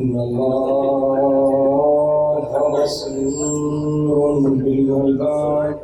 الله 0.00 1.20
بصير 2.82 4.16
بالعباد 4.48 5.76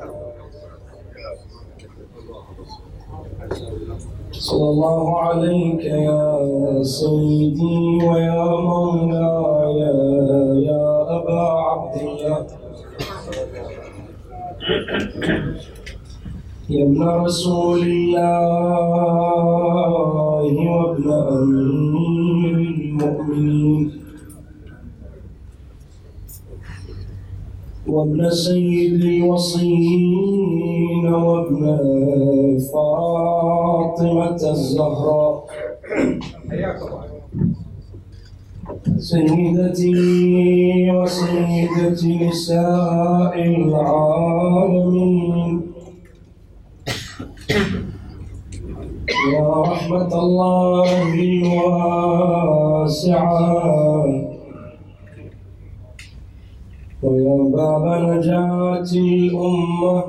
صلى 4.33 4.69
الله 4.69 5.19
عليك 5.19 5.85
يا 5.85 6.83
سيدي 6.83 7.99
ويا 8.09 8.45
مولاي 8.61 9.79
يا 10.67 10.87
أبا 11.19 11.41
عبد 11.69 11.95
الله 12.03 12.47
يا 16.71 16.85
ابن 16.85 17.03
رسول 17.09 17.79
الله 17.83 18.57
وابن 20.73 21.11
أمير 21.13 22.57
المؤمنين 22.57 23.86
وابن 27.97 28.31
سيد 28.31 29.05
الوصيين 29.05 31.07
وابن 31.15 31.65
فاطمة 32.73 34.41
الزهراء. 34.51 35.45
سيدتي 38.99 39.95
وسيدتي 40.91 42.29
نساء 42.29 43.35
العالمين. 43.63 45.53
يا 49.33 49.49
رحمة 49.73 50.13
الله 50.25 50.89
الواسعة 51.57 53.37
ويا 57.03 57.37
باب 57.53 57.85
نجاة 58.03 58.91
الأمة 58.95 60.05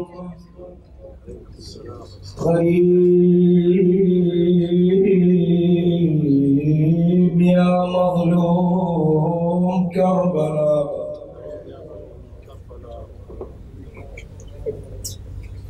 قريب 6.77 7.41
يا 7.41 7.85
مظلوم 7.85 9.89
كربلاء 9.89 11.07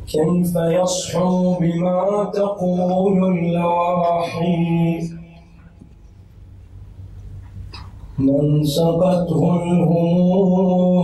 كيف 0.06 0.56
يصحو 0.56 1.54
بما 1.60 2.30
تقول 2.34 3.38
اللواحي؟ 3.38 5.17
من 8.18 8.64
سقته 8.64 9.56
الهموم 9.62 10.98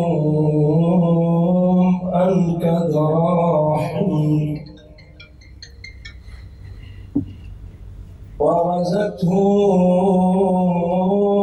أنكد 2.14 2.96
راحي 2.96 4.60
وغزته 8.38 9.32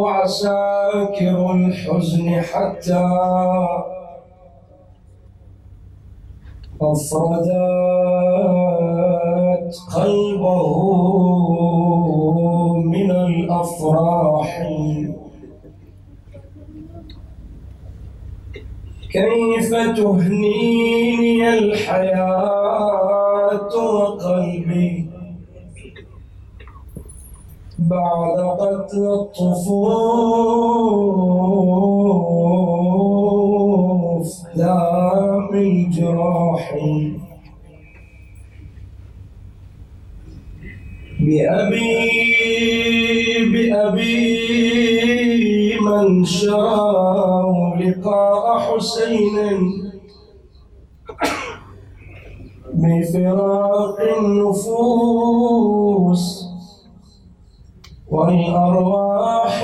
عساكر 0.07 1.51
الحزن 1.51 2.29
حتى 2.41 3.07
أفردت 6.81 7.61
قلبه 9.95 10.67
من 12.75 13.11
الأفراح. 13.11 14.30
كيف 19.11 19.69
تهنيني 19.97 21.49
الحياة 21.57 22.91
وقلبي؟ 23.75 25.09
بعد 27.79 28.39
قتل 28.59 29.03
الطفوف 29.13 29.91
دام 34.55 35.49
الجراح 35.53 36.75
بأبي 41.19 42.21
بأبي 43.51 44.31
من 45.79 46.25
شراه. 46.25 47.70
لقاء 47.81 48.59
حسين. 48.59 49.91
بفراق 52.73 53.97
النفوس 54.17 56.25
والأرواح 58.11 59.63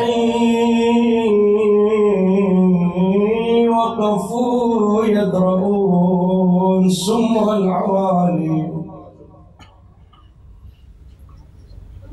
وقفوا 3.69 5.05
يدرؤون 5.05 6.89
سمر 6.89 7.57
العوالي. 7.57 8.71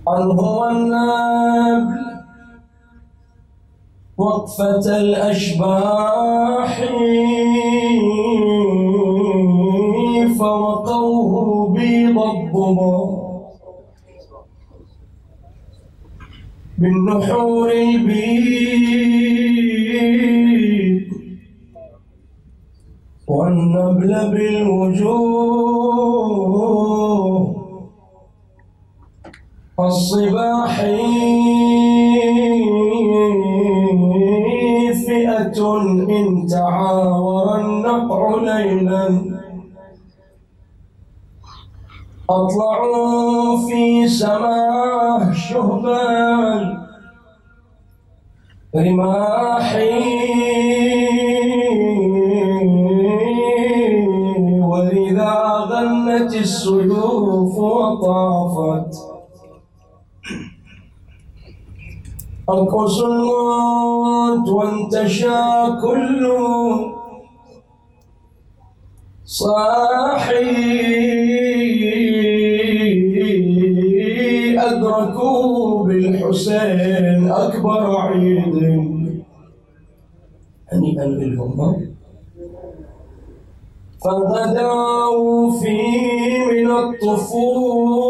عنه 0.07 0.41
والنبل 0.41 1.24
وقفة 4.25 4.87
الأشباح 5.01 6.73
فوقوه 10.39 11.69
بيض 11.73 12.19
الضباب 12.19 13.25
بالنحور 16.79 17.71
البيض 17.73 19.05
والنبل 23.29 24.13
بالوجوه 24.31 25.55
الصباح 29.81 30.81
إن 36.11 36.47
تعاور 36.47 37.61
النقع 37.61 38.43
ليلا. 38.43 39.35
أطلعوا 42.31 43.57
في 43.69 44.09
سماه 44.09 45.33
شهبان 45.33 46.79
رماحي 48.77 49.91
وإذا 54.61 55.35
غنت 55.71 56.35
السيوف 56.35 57.59
وطافت 57.59 58.64
أرقص 62.49 63.01
الموت 63.03 64.49
وانتشى 64.49 65.43
كل 65.83 66.33
صاحي. 69.25 70.75
أدركوا 74.59 75.85
بالحسين 75.87 77.31
أكبر 77.31 77.97
عيد 77.97 78.55
هنيئا 80.73 81.05
للهم 81.05 81.87
فغدوا 84.05 85.53
فيه 85.61 86.45
من 86.53 86.71
الطفوف 86.71 88.05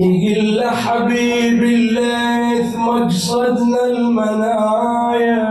يقل 0.00 0.64
حبيب 0.64 1.62
الليث 1.62 2.76
مقصدنا 2.76 3.84
المنايا. 3.86 5.46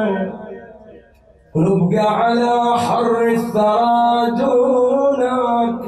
ونبقى 1.56 2.19
على 2.19 2.77
حر 2.77 3.27
الثرى 3.27 4.31
دونك. 4.38 5.81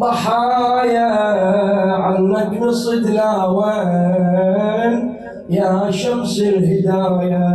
ضحايا 0.00 1.10
عنك 1.92 2.62
نصد 2.62 3.06
لا 3.06 3.46
وين 3.46 5.14
يا 5.50 5.90
شمس 5.90 6.40
الهداية 6.40 7.48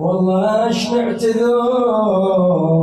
والله 0.00 0.68
اش 0.68 0.92
نعتذر 0.92 2.79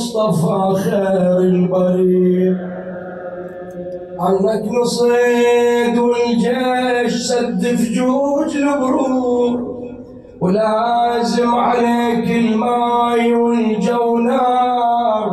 المصطفى 0.00 0.80
خير 0.80 1.38
البرية 1.38 2.56
عنك 4.18 4.64
نصيد 4.72 5.98
والجيش 5.98 7.14
سد 7.22 7.66
فجوج 7.66 8.56
البرور 8.56 9.80
ولازم 10.40 11.54
عليك 11.54 12.30
الماي 12.30 13.34
والجو 13.34 14.18
نار 14.18 15.30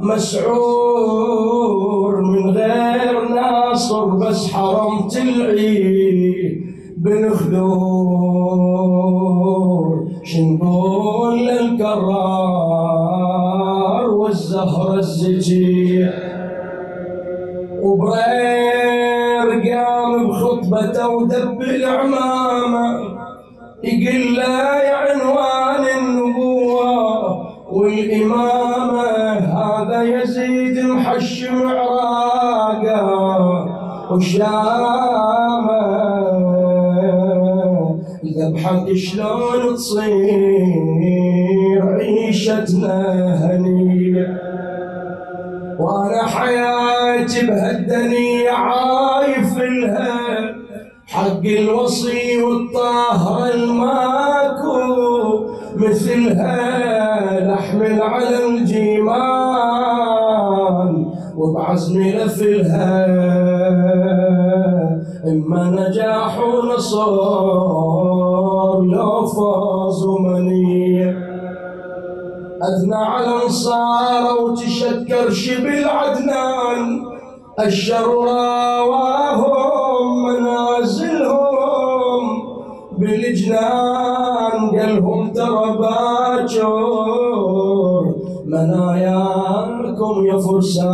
مسعور 0.00 1.40
من 2.22 2.50
غير 2.50 3.28
ناصر 3.28 4.04
بس 4.04 4.52
حرمت 4.52 5.16
العيد 5.16 6.66
بن 6.96 7.30
والزهر 14.66 14.98
الزكي 14.98 16.10
وبرير 17.82 19.48
قام 19.74 20.26
بخطبته 20.28 21.08
ودب 21.08 21.62
العمامه 21.62 23.00
يقول 23.84 24.34
لا 24.36 24.82
يا 24.82 24.96
عنوان 24.96 25.84
النبوة 25.98 27.46
والإمامة 27.72 29.10
هذا 29.38 30.02
يزيد 30.02 30.78
محشم 30.78 31.68
عراقه 31.68 33.06
وشامة. 34.10 35.46
ذبحك 38.36 38.92
شلون 38.92 39.74
تصير 39.74 41.26
عيشتنا؟ 41.82 43.35
بهالدنيا 47.46 48.52
عايف 48.52 49.58
لها 49.58 50.54
حق 51.06 51.44
الوصي 51.44 52.42
والطاهر 52.42 53.50
الماكو 53.54 54.86
مثلها 55.76 57.54
نحمل 57.54 58.02
على 58.02 58.46
الجيمان 58.46 59.46
وبعزم 61.36 62.02
لفلها. 62.02 63.06
إما 65.26 65.64
نجاح 65.70 66.40
ونصر 66.40 67.16
لو 68.82 69.26
فازوا 69.26 70.20
منية 70.20 71.10
أثنى 72.62 72.96
على 72.96 73.42
أنصار 73.44 74.24
وتشكر 74.42 75.30
شبل 75.30 75.84
عدنان. 75.84 76.95
الشر 77.60 78.24
راواهم 78.24 79.46
منازلهم 80.26 82.22
بالجنان 82.98 84.70
قالهم 84.78 85.32
ترى 85.32 85.78
باجر 85.78 86.72
مناياكم 88.46 90.26
يا 90.26 90.38
فرسان 90.38 90.86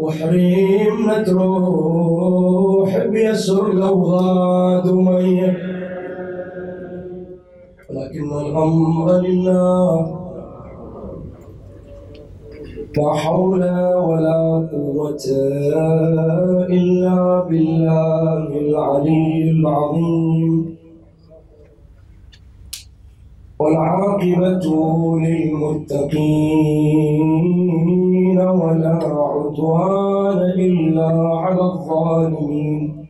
وحريمنا 0.00 1.22
تروح 1.22 2.96
بيسر 2.96 3.72
لو 3.72 4.02
غادوا 4.02 5.02
ميت 5.02 5.54
ولكن 7.90 8.32
الأمر 8.46 9.12
لله 9.12 10.17
لا 12.96 13.12
حول 13.14 13.62
ولا 14.08 14.68
قوة 14.72 15.24
إلا 16.78 17.18
بالله 17.48 18.48
العلي 18.64 19.50
العظيم. 19.50 20.76
والعاقبة 23.58 24.66
للمتقين 25.24 26.38
ولا 28.38 28.98
عدوان 29.34 30.38
إلا 30.38 31.10
على 31.44 31.62
الظالمين. 31.62 33.06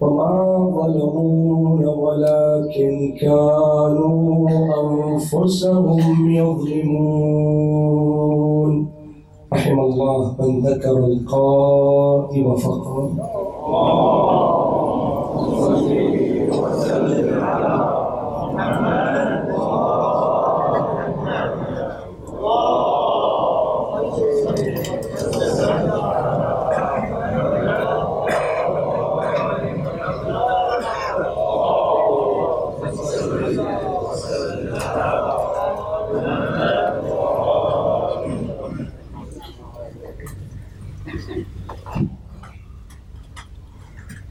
وما 0.00 0.57
ظلمون 0.78 1.82
ولكن 1.86 2.92
كانوا 3.20 4.48
أنفسهم 4.82 6.30
يظلمون. 6.30 8.08
رحم 9.52 9.80
الله 9.80 10.34
من 10.40 10.60
ذكر 10.66 10.96
القائم 10.98 12.56
فقط. 12.56 13.10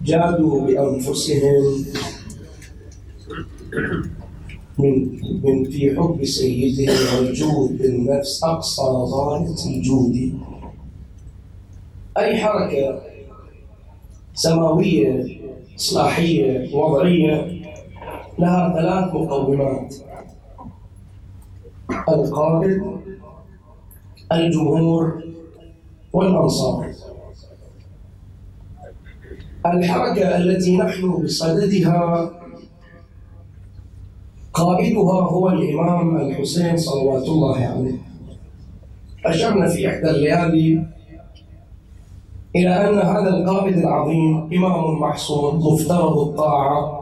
جادوا 0.07 0.61
بأنفسهم 0.67 1.85
من 4.77 5.19
من 5.43 5.63
في 5.63 5.95
حب 5.97 6.25
سيدهم 6.25 7.17
والجود 7.17 7.77
بالنفس 7.77 8.43
أقصى 8.43 8.81
غاية 8.81 9.55
الجود. 9.65 10.39
أي 12.17 12.37
حركة 12.37 13.01
سماوية 14.33 15.39
إصلاحية 15.75 16.75
وضعية 16.75 17.61
لها 18.39 18.73
ثلاث 18.73 19.13
مقومات. 19.13 19.95
القائد 22.09 22.81
الجمهور 24.31 25.23
والأنصار. 26.13 27.06
الحركة 29.65 30.37
التي 30.37 30.77
نحن 30.77 31.09
بصددها 31.23 32.31
قائدها 34.53 35.21
هو 35.21 35.49
الإمام 35.49 36.17
الحسين 36.17 36.77
صلوات 36.77 37.23
الله 37.23 37.55
عليه. 37.55 37.97
أشرنا 39.25 39.67
في 39.67 39.87
إحدى 39.89 40.09
الليالي 40.09 40.85
إلى 42.55 42.69
أن 42.89 42.97
هذا 42.99 43.29
القائد 43.29 43.77
العظيم 43.77 44.49
إمام 44.53 44.99
محصون 44.99 45.55
مفترض 45.55 46.17
الطاعة 46.17 46.96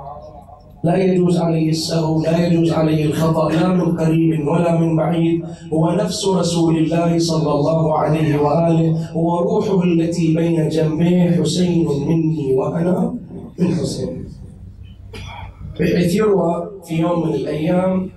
لا 0.86 0.96
يجوز 1.04 1.38
عليه 1.38 1.70
السهو 1.70 2.24
لا 2.24 2.48
يجوز 2.48 2.72
عليه 2.72 3.06
الخطأ 3.06 3.52
لا 3.52 3.68
من 3.68 3.98
قريب 3.98 4.48
ولا 4.48 4.78
من 4.82 4.96
بعيد. 4.96 5.44
هو 5.74 5.92
نفس 5.92 6.28
رسول 6.28 6.78
الله 6.78 7.20
صلى 7.20 7.52
الله 7.52 7.98
عليه 8.00 8.38
وآله 8.38 9.12
هو 9.12 9.40
روحه 9.40 9.84
التي 9.84 10.36
بين 10.36 10.70
جنبيه 10.70 11.32
حسين 11.32 11.88
مني 12.08 12.54
وأنا 12.54 13.16
من 13.60 13.68
حسين. 13.76 14.26
بحيث 15.80 16.16
يروى 16.16 16.72
في 16.86 16.96
يوم 16.96 17.28
من 17.28 17.34
الأيام. 17.34 18.10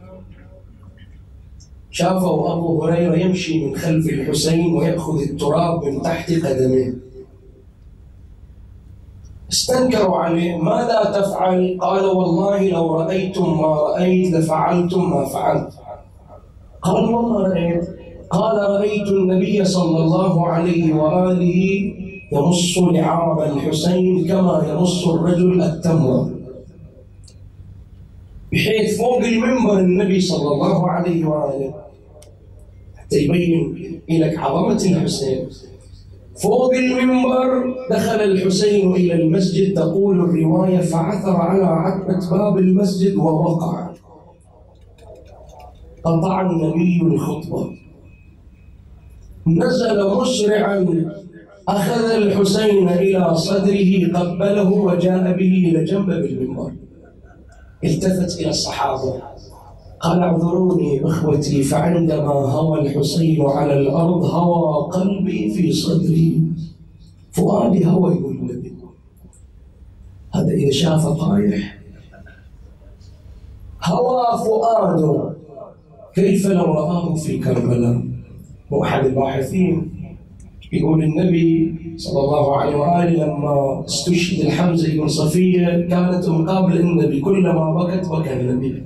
شافوا 1.91 2.53
أبو 2.53 2.85
هريرة 2.85 3.17
يمشي 3.17 3.67
من 3.67 3.77
خلف 3.77 4.07
الحسين 4.09 4.75
ويأخذ 4.75 5.21
التراب 5.21 5.85
من 5.85 6.03
تحت 6.03 6.33
قدميه. 6.33 7.08
استنكروا 9.53 10.17
عليه 10.17 10.57
ماذا 10.57 11.21
تفعل؟ 11.21 11.79
قال 11.81 12.05
والله 12.05 12.69
لو 12.69 13.01
رأيتم 13.01 13.61
ما 13.61 13.67
رأيت 13.67 14.35
لفعلتم 14.35 15.11
ما 15.11 15.25
فعلت. 15.25 15.73
قال 16.83 17.05
والله 17.15 17.49
رأيت. 17.49 17.89
قال 18.31 18.57
رأيت 18.57 19.09
النبي 19.09 19.65
صلى 19.65 19.99
الله 20.05 20.49
عليه 20.49 20.95
وآله 20.95 21.61
يمص 22.33 22.79
لعرب 22.79 23.41
الحسين 23.41 24.29
كما 24.29 24.67
يمص 24.69 25.09
الرجل 25.09 25.63
التمر. 25.63 26.31
بحيث 28.53 28.99
فوق 28.99 29.19
المنبر 29.19 29.79
النبي 29.79 30.21
صلى 30.21 30.49
الله 30.49 30.91
عليه 30.91 31.25
وآله. 31.25 31.75
حتى 32.97 33.17
يبين 33.17 34.01
لك 34.09 34.39
عظمة 34.39 34.83
الحسين. 34.85 35.49
فوق 36.43 36.75
المنبر 36.75 37.75
دخل 37.91 38.21
الحسين 38.21 38.93
إلى 38.93 39.15
المسجد 39.15 39.75
تقول 39.75 40.21
الرواية 40.21 40.79
فعثر 40.79 41.37
على 41.37 41.65
عتبة 41.65 42.31
باب 42.31 42.59
المسجد 42.59 43.17
ووقع. 43.17 43.89
قطع 46.05 46.41
النبي 46.41 47.03
الخطبة. 47.03 47.71
نزل 49.47 50.11
مسرعا 50.17 51.05
أخذ 51.69 52.11
الحسين 52.11 52.89
إلى 52.89 53.35
صدره 53.35 54.19
قبله 54.19 54.71
وجاء 54.71 55.33
به 55.33 55.65
إلى 55.69 55.85
جنبه 55.85 56.17
بالمنبر. 56.21 56.73
التفت 57.85 58.41
إلى 58.41 58.49
الصحابة. 58.49 59.23
قال 60.01 60.23
اعذروني 60.23 61.07
إخوتي 61.07 61.63
فعندما 61.63 62.33
هوى 62.33 62.81
الحسين 62.81 63.43
على 63.43 63.81
الأرض 63.81 64.25
هوى 64.25 64.91
قلبي 64.93 65.51
في 65.51 65.73
صدري. 65.73 66.43
فؤادي 67.31 67.87
هوى 67.87 68.15
يقول 68.15 68.37
النبي 68.37 68.73
هذا 70.35 70.51
إذا 70.51 70.71
شاف 70.71 71.07
طايح. 71.07 71.79
هوى 73.85 74.39
فؤاده 74.39 75.31
كيف 76.15 76.47
لو 76.47 76.65
رآه 76.65 77.15
في 77.15 77.39
كربلاء؟ 77.39 78.03
وأحد 78.71 79.05
الباحثين 79.05 79.91
يقول 80.73 81.03
النبي 81.03 81.75
صلى 81.97 82.21
الله 82.21 82.57
عليه 82.57 82.77
وآله 82.77 83.27
لما 83.27 83.85
استشهد 83.85 84.47
الحمزة 84.47 84.97
بن 84.97 85.09
صفية 85.09 85.67
كانت 85.67 86.29
مقابل 86.29 86.81
النبي 86.81 87.21
كلما 87.21 87.75
بكت 87.75 88.09
بكى 88.09 88.41
النبي. 88.41 88.83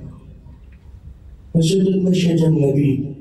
فسجد 1.53 2.05
نشج 2.05 2.43
النبي. 2.43 3.15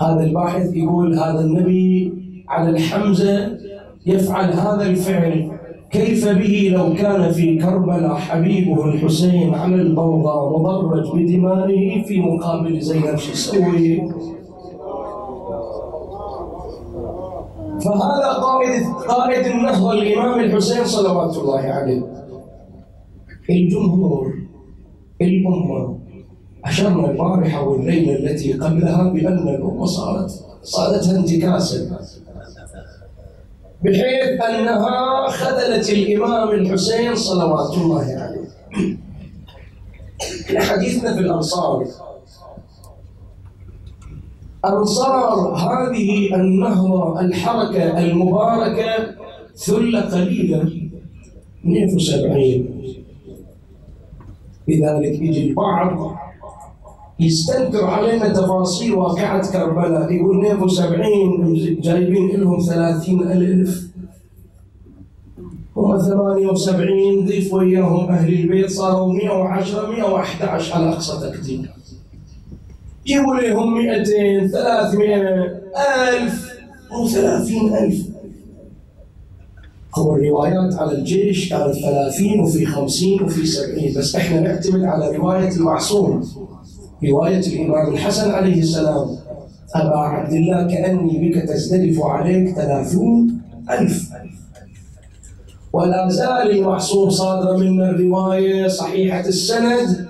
هذا 0.00 0.24
الباحث 0.24 0.76
يقول 0.76 1.18
هذا 1.18 1.40
النبي 1.40 2.12
على 2.48 2.70
الحمزة 2.70 3.58
يفعل 4.06 4.52
هذا 4.52 4.90
الفعل. 4.90 5.50
كيف 5.90 6.28
به 6.28 6.70
لو 6.72 6.94
كان 6.94 7.32
في 7.32 7.58
كربلاء 7.58 8.14
حبيبه 8.14 8.84
الحسين 8.84 9.54
على 9.54 9.74
البوضة 9.74 10.58
مضرج 10.58 11.06
بدمائه 11.14 12.02
في 12.02 12.20
مقابل 12.20 12.80
زينب 12.80 13.16
شو 13.16 13.32
يسوي؟ 13.32 14.08
فهذا 17.84 18.32
قائد 18.42 18.82
قائد 19.08 19.46
النهضة 19.46 19.92
الإمام 19.92 20.40
الحسين 20.40 20.84
صلوات 20.84 21.36
الله 21.36 21.60
عليه. 21.60 22.02
الجمهور 23.50 24.34
الأمة 25.22 25.98
أشرنا 26.68 27.10
البارحة 27.10 27.62
والليلة 27.62 28.16
التي 28.16 28.52
قبلها 28.52 29.02
بأن 29.08 29.48
الأمة 29.48 29.86
صارت 29.86 30.30
صارتها 30.62 31.16
انتكاسا. 31.16 31.98
بحيث 33.84 34.42
أنها 34.42 35.28
خذلت 35.28 35.90
الإمام 35.90 36.50
الحسين 36.50 37.14
صلوات 37.14 37.74
الله 37.76 38.04
عليه. 38.04 38.48
حديثنا 40.60 41.14
في 41.14 41.20
الأنصار. 41.20 41.86
أنصار 44.64 45.54
هذه 45.54 46.34
النهضة 46.34 47.20
الحركة 47.20 47.98
المباركة 47.98 49.14
ثلة 49.56 50.00
قليلة 50.00 50.62
72 51.64 52.78
لذلك 54.68 55.22
يجي 55.22 55.50
البعض 55.50 56.16
يستنكر 57.20 57.84
علينا 57.84 58.28
تفاصيل 58.28 58.94
واقعة 58.94 59.52
كربلاء. 59.52 60.12
يقول 60.12 60.46
72 60.46 61.80
جايبين 61.80 62.40
لهم 62.40 62.60
30 62.60 63.22
ألف. 63.32 63.88
هم 65.76 65.98
78 65.98 67.26
ضيف 67.26 67.52
وياهم 67.54 68.08
أهل 68.08 68.34
البيت 68.34 68.70
صاروا 68.70 69.12
110 69.12 69.90
111 69.90 70.74
على 70.74 70.88
أقصى 70.88 71.12
تقدير. 71.12 71.70
جيبوا 73.06 73.34
لهم 73.34 73.74
200 73.74 74.04
300 74.48 75.16
ألف 76.08 76.48
أو 76.92 77.08
30 77.08 77.74
ألف. 77.76 78.08
هو 79.94 80.16
الروايات 80.16 80.74
على 80.74 80.92
الجيش 80.92 81.50
كانت 81.50 81.74
30 81.74 82.40
وفي 82.40 82.66
50 82.66 83.22
وفي 83.22 83.46
70 83.46 83.94
بس 83.96 84.16
إحنا 84.16 84.40
نعتمد 84.40 84.84
على 84.84 85.16
رواية 85.16 85.48
المعصوم. 85.56 86.22
رواية 87.04 87.46
الإمام 87.46 87.94
الحسن 87.94 88.30
عليه 88.30 88.60
السلام 88.60 89.16
أبا 89.74 89.98
عبد 89.98 90.32
الله 90.32 90.66
كأني 90.66 91.28
بك 91.28 91.48
تزدلف 91.48 92.00
عليك 92.02 92.54
ثلاثون 92.54 93.40
ألف. 93.70 94.10
ولا 95.72 96.08
زال 96.08 96.50
المعصوم 96.50 97.10
صادر 97.10 97.56
منا 97.56 97.90
الرواية 97.90 98.68
صحيحة 98.68 99.20
السند. 99.20 100.08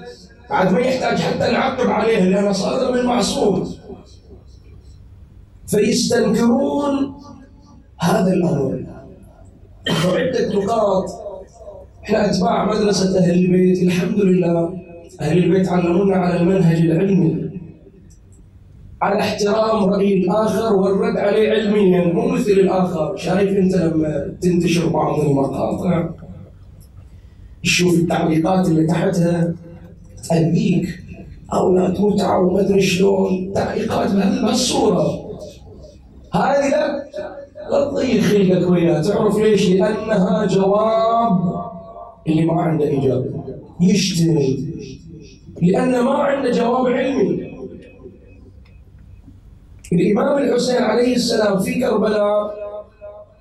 بعد 0.50 0.72
ما 0.72 0.78
يحتاج 0.80 1.18
حتى 1.18 1.52
نعقب 1.52 1.90
عليه 1.90 2.18
لأنه 2.18 2.52
صادر 2.52 2.92
من 2.92 3.06
معصوم. 3.06 3.74
فيستنكرون 5.66 7.14
هذا 8.00 8.32
الأمر. 8.32 8.86
وعدة 10.08 10.54
نقاط. 10.54 11.04
إحنا 12.04 12.30
أتباع 12.30 12.74
مدرسة 12.74 13.18
أهل 13.18 13.30
البيت 13.30 13.82
الحمد 13.82 14.18
لله. 14.20 14.77
أهل 15.20 15.44
البيت 15.44 15.68
علمونا 15.68 16.16
على 16.16 16.40
المنهج 16.40 16.80
العلمي 16.80 17.48
على 19.02 19.20
احترام 19.20 19.84
رأي 19.84 20.14
الآخر 20.14 20.76
والرد 20.76 21.16
عليه 21.16 21.50
علميا 21.50 22.12
مو 22.12 22.28
مثل 22.28 22.50
الآخر. 22.50 23.16
شايف 23.16 23.58
أنت 23.58 23.76
لما 23.76 24.34
تنتشر 24.40 24.88
بعض 24.88 25.20
المقاطع؟ 25.20 26.08
تشوف 27.62 27.94
التعليقات 27.94 28.68
اللي 28.68 28.86
تحتها. 28.86 29.54
تأذيك 30.28 31.00
أو 31.54 31.76
لا 31.76 31.90
تمتع 31.90 32.38
وما 32.38 32.60
أدري 32.60 32.82
شلون. 32.82 33.52
تعليقات 33.54 34.10
بهالصورة 34.12 35.28
هذه 36.34 36.70
لا 36.70 37.04
لا 37.70 37.90
تضيق 37.90 38.20
خلقك 38.20 38.70
وياها 38.70 39.02
تعرف 39.02 39.38
ليش؟ 39.38 39.70
لأنها 39.70 40.46
جواب 40.46 41.38
اللي 42.28 42.44
ما 42.44 42.62
عنده 42.62 42.98
إجابة. 42.98 43.44
يشتم. 43.80 44.38
لأن 45.62 46.04
ما 46.04 46.14
عنده 46.14 46.50
جواب 46.50 46.86
علمي 46.86 47.48
الإمام 49.92 50.38
الحسين 50.38 50.82
عليه 50.82 51.14
السلام 51.16 51.58
في 51.58 51.80
كربلاء 51.80 52.58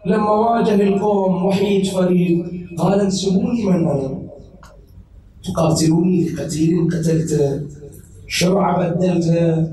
لما 0.05 0.29
واجه 0.31 0.75
القوم 0.75 1.45
وحيد 1.45 1.85
فريد 1.85 2.45
قال 2.77 2.99
انسبوني 2.99 3.65
من 3.65 3.73
أنا؟ 3.73 4.17
تقاتلوني 5.43 6.29
لقتيل 6.29 6.87
قتلته 6.91 7.61
شرع 8.27 8.77
بدلته 8.77 9.67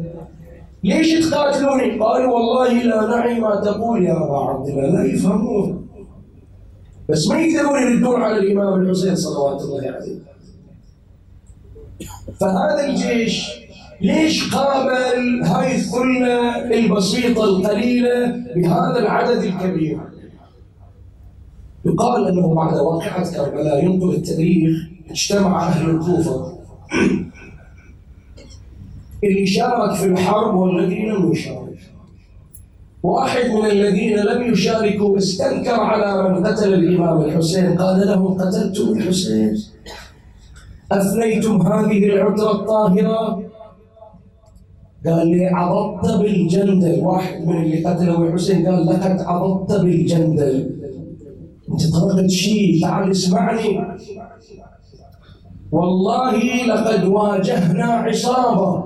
ليش 0.85 1.31
تقاتلوني؟ 1.31 1.99
قالوا 1.99 2.35
والله 2.35 2.83
لا 2.83 3.07
نعي 3.07 3.41
ما 3.41 3.57
تقول 3.57 4.05
يا 4.05 4.17
أبا 4.25 4.39
عبد 4.39 4.69
الله 4.69 4.87
لا 4.87 5.05
يفهمون. 5.05 5.87
بس 7.09 7.29
ما 7.29 7.41
يقدرون 7.41 7.83
يردون 7.83 8.23
على 8.23 8.39
الإمام 8.39 8.81
الحسين 8.81 9.15
صلوات 9.17 9.63
الله 9.63 9.81
عليه. 9.81 10.34
فهذا 12.41 12.87
الجيش 12.87 13.51
ليش 14.01 14.55
قابل 14.55 15.43
هاي 15.43 15.77
الثلة 15.77 16.65
البسيطة 16.79 17.45
القليلة 17.45 18.27
بهذا 18.57 18.99
العدد 18.99 19.43
الكبير؟ 19.43 20.01
يقال 21.85 22.29
أنه 22.29 22.55
بعد 22.55 22.77
واقعة 22.77 23.35
كربلاء 23.37 23.85
ينقل 23.85 24.15
التاريخ 24.15 24.77
اجتمع 25.11 25.69
أهل 25.69 25.91
الكوفة. 25.91 26.59
اللي 29.25 29.47
شارك 29.47 29.95
في 29.95 30.05
الحرب 30.07 30.55
والذي 30.55 31.07
لم 31.07 31.33
يشارك. 31.33 31.79
واحد 33.03 33.51
من 33.51 33.67
الذين 33.67 34.19
لم 34.19 34.53
يشاركوا 34.53 35.19
استنكر 35.19 35.81
على 35.81 36.29
من 36.29 36.47
قتل 36.47 36.75
الإمام 36.75 37.21
الحسين 37.21 37.79
قال 37.79 38.07
له 38.07 38.37
قتلتم 38.41 38.93
الحسين. 38.93 39.74
أفنيتم 40.93 41.63
هذه 41.63 42.05
العترة 42.05 42.51
الطاهرة؟ 42.51 43.43
قال 45.07 45.27
لي 45.29 45.47
عضضت 45.47 46.21
بالجندل. 46.21 47.01
واحد 47.01 47.47
من 47.47 47.63
اللي 47.63 47.85
قتله 47.85 48.23
الحسين 48.23 48.67
قال 48.67 48.87
لقد 48.87 49.21
عضضت 49.21 49.81
بالجندل. 49.81 50.71
أنت 51.73 51.93
طلبت 51.93 52.31
شيء؟ 52.31 52.83
تعال 52.83 53.11
اسمعني. 53.11 53.81
والله 55.73 56.65
لقد 56.67 57.05
واجهنا 57.05 57.85
عصابة 57.85 58.85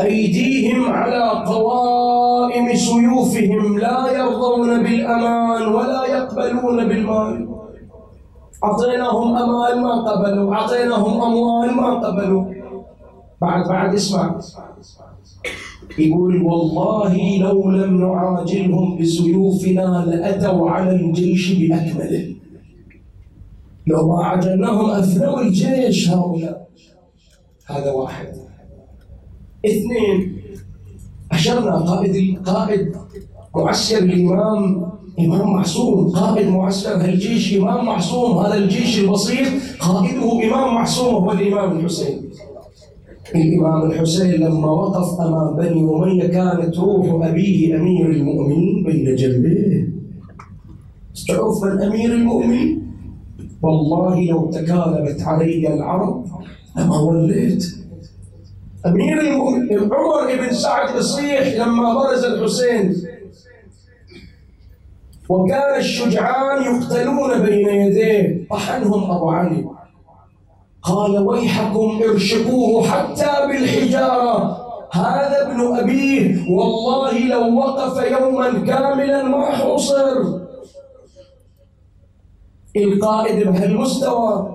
أيديهم 0.00 0.92
على 0.92 1.44
قوائم 1.46 2.74
سيوفهم 2.74 3.78
لا 3.78 4.12
يرضون 4.12 4.82
بالأمان 4.82 5.66
ولا 5.66 6.04
يقبلون 6.06 6.88
بالمال. 6.88 7.47
أعطيناهم 8.64 9.36
أموال 9.36 9.80
ما 9.80 10.10
قبلوا 10.10 10.54
أعطيناهم 10.54 11.22
أموال 11.22 11.74
ما 11.74 11.94
قبلوا. 11.94 12.44
بعد 13.40 13.68
بعد 13.68 13.94
اسمع. 13.94 14.40
يقول 15.98 16.42
والله 16.42 17.38
لو 17.38 17.70
لم 17.70 18.00
نعاجلهم 18.00 18.98
بسيوفنا 18.98 20.04
لأتوا 20.06 20.70
على 20.70 20.90
الجيش 20.90 21.52
بأكمله. 21.52 22.34
لو 23.86 24.08
ما 24.08 24.24
عجلناهم 24.24 24.90
أفنوا 24.90 25.40
الجيش 25.40 26.10
هؤلاء. 26.10 26.68
هذا 27.66 27.92
واحد. 27.92 28.28
اثنين 29.66 30.42
أشرنا 31.32 31.76
قائد 31.76 32.42
قائد 32.42 32.96
معسكر 33.56 33.98
الإمام 33.98 34.92
إمام 35.20 35.52
معصوم 35.52 36.08
قائد 36.08 36.48
معسكر 36.48 36.94
هالجيش 36.94 37.56
إمام 37.56 37.86
معصوم 37.86 38.38
هذا 38.38 38.54
الجيش 38.54 38.98
البسيط 38.98 39.48
قائده 39.80 40.32
إمام 40.32 40.74
معصوم 40.74 41.14
هو 41.14 41.32
الإمام 41.32 41.78
الحسين. 41.78 42.30
الإمام 43.34 43.90
الحسين 43.90 44.30
لما 44.30 44.70
وقف 44.70 45.20
أمام 45.20 45.56
بني 45.56 45.80
أمية 45.80 46.26
كانت 46.26 46.78
روح 46.78 47.26
أبيه 47.26 47.76
أمير 47.76 48.10
المؤمنين 48.10 48.84
بين 48.84 49.16
جنبيه. 49.16 49.88
تعرف 51.28 51.64
من 51.64 51.82
أمير 51.82 52.12
المؤمنين؟ 52.12 52.82
والله 53.62 54.24
لو 54.24 54.50
تكالبت 54.50 55.22
علي 55.22 55.74
العرب 55.74 56.24
لما 56.76 57.00
وليت. 57.00 57.64
أمير 58.86 59.20
المؤمنين 59.20 59.78
عمر 59.78 60.36
بن 60.46 60.54
سعد 60.54 60.96
يصيح 60.96 61.56
لما 61.56 61.94
برز 61.94 62.24
الحسين. 62.24 62.94
وكان 65.28 65.78
الشجعان 65.78 66.62
يقتلون 66.62 67.42
بين 67.42 67.68
يديه 67.68 68.48
طحنهم 68.50 69.10
أبو 69.10 69.30
علي. 69.30 69.64
قال 70.82 71.18
ويحكم 71.18 72.00
ارشقوه 72.10 72.86
حتى 72.86 73.46
بالحجارة. 73.46 74.64
هذا 74.92 75.46
ابن 75.46 75.76
أبيه 75.76 76.50
والله 76.50 77.18
لو 77.18 77.58
وقف 77.58 78.10
يوما 78.10 78.66
كاملا 78.66 79.22
ما 79.22 79.56
حوصر 79.56 80.38
القائد 82.76 83.46
بهالمستوى 83.46 84.54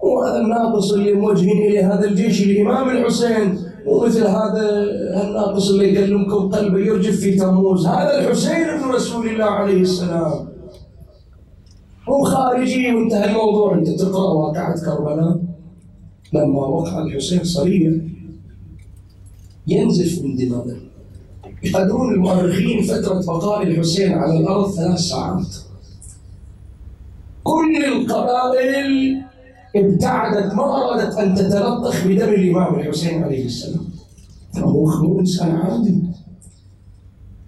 وهذا 0.00 0.36
الناقص 0.36 0.92
اللي 0.92 1.12
موجهين 1.12 1.58
إليه 1.58 1.94
هذا 1.94 2.04
الجيش 2.04 2.42
الإمام 2.42 2.90
الحسين. 2.90 3.71
ومثل 3.86 4.26
هذا 4.26 4.82
الناقص 5.22 5.70
اللي 5.70 5.92
يكلمكم 5.92 6.48
قلبه 6.48 6.78
يرجف 6.78 7.20
في 7.20 7.34
تموز. 7.34 7.86
هذا 7.86 8.18
الحسين 8.18 8.64
ابن 8.64 8.90
رسول 8.90 9.28
الله 9.28 9.44
عليه 9.44 9.80
السلام. 9.80 10.48
هو 12.08 12.24
خارجي 12.24 12.94
وانتهى 12.94 13.30
الموضوع. 13.30 13.74
انت 13.74 13.90
تقرأ 13.90 14.32
واقعة 14.32 14.84
كربلاء. 14.84 15.40
لما 16.32 16.66
وقع 16.66 17.02
الحسين 17.02 17.44
صليا 17.44 18.08
ينزف 19.66 20.24
من 20.24 20.36
دماغه. 20.36 20.76
يقدرون 21.62 22.14
المؤرخين 22.14 22.82
فترة 22.82 23.22
بقاء 23.26 23.62
الحسين 23.62 24.12
على 24.12 24.38
الأرض 24.38 24.70
ثلاث 24.70 24.98
ساعات. 24.98 25.56
كل 27.42 27.84
القبائل 27.84 29.22
ابتعدت 29.76 30.54
ما 30.54 30.64
ارادت 30.64 31.18
أن 31.18 31.34
تتلطخ 31.34 32.06
بدم 32.06 32.28
الإمام 32.28 32.74
الحسين 32.74 33.24
عليه 33.24 33.44
السلام. 33.44 33.84
هو 34.58 34.86
مو 35.02 35.20
إنسان 35.20 35.56
عادي 35.56 36.02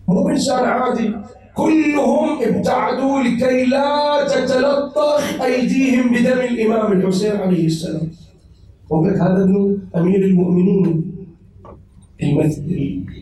مو 0.08 0.28
إنسان 0.28 0.64
عادي 0.64 1.14
كلهم 1.54 2.42
ابتعدوا 2.42 3.20
لكي 3.20 3.64
لا 3.64 4.26
تتلطخ 4.28 5.42
أيديهم 5.42 6.08
بدم 6.08 6.40
الإمام 6.40 6.92
الحسين 6.92 7.36
عليه 7.36 7.66
السلام. 7.66 8.10
وقلت 8.90 9.16
هذا 9.16 9.44
ابن 9.44 9.78
أمير 9.96 10.24
المؤمنين. 10.24 11.14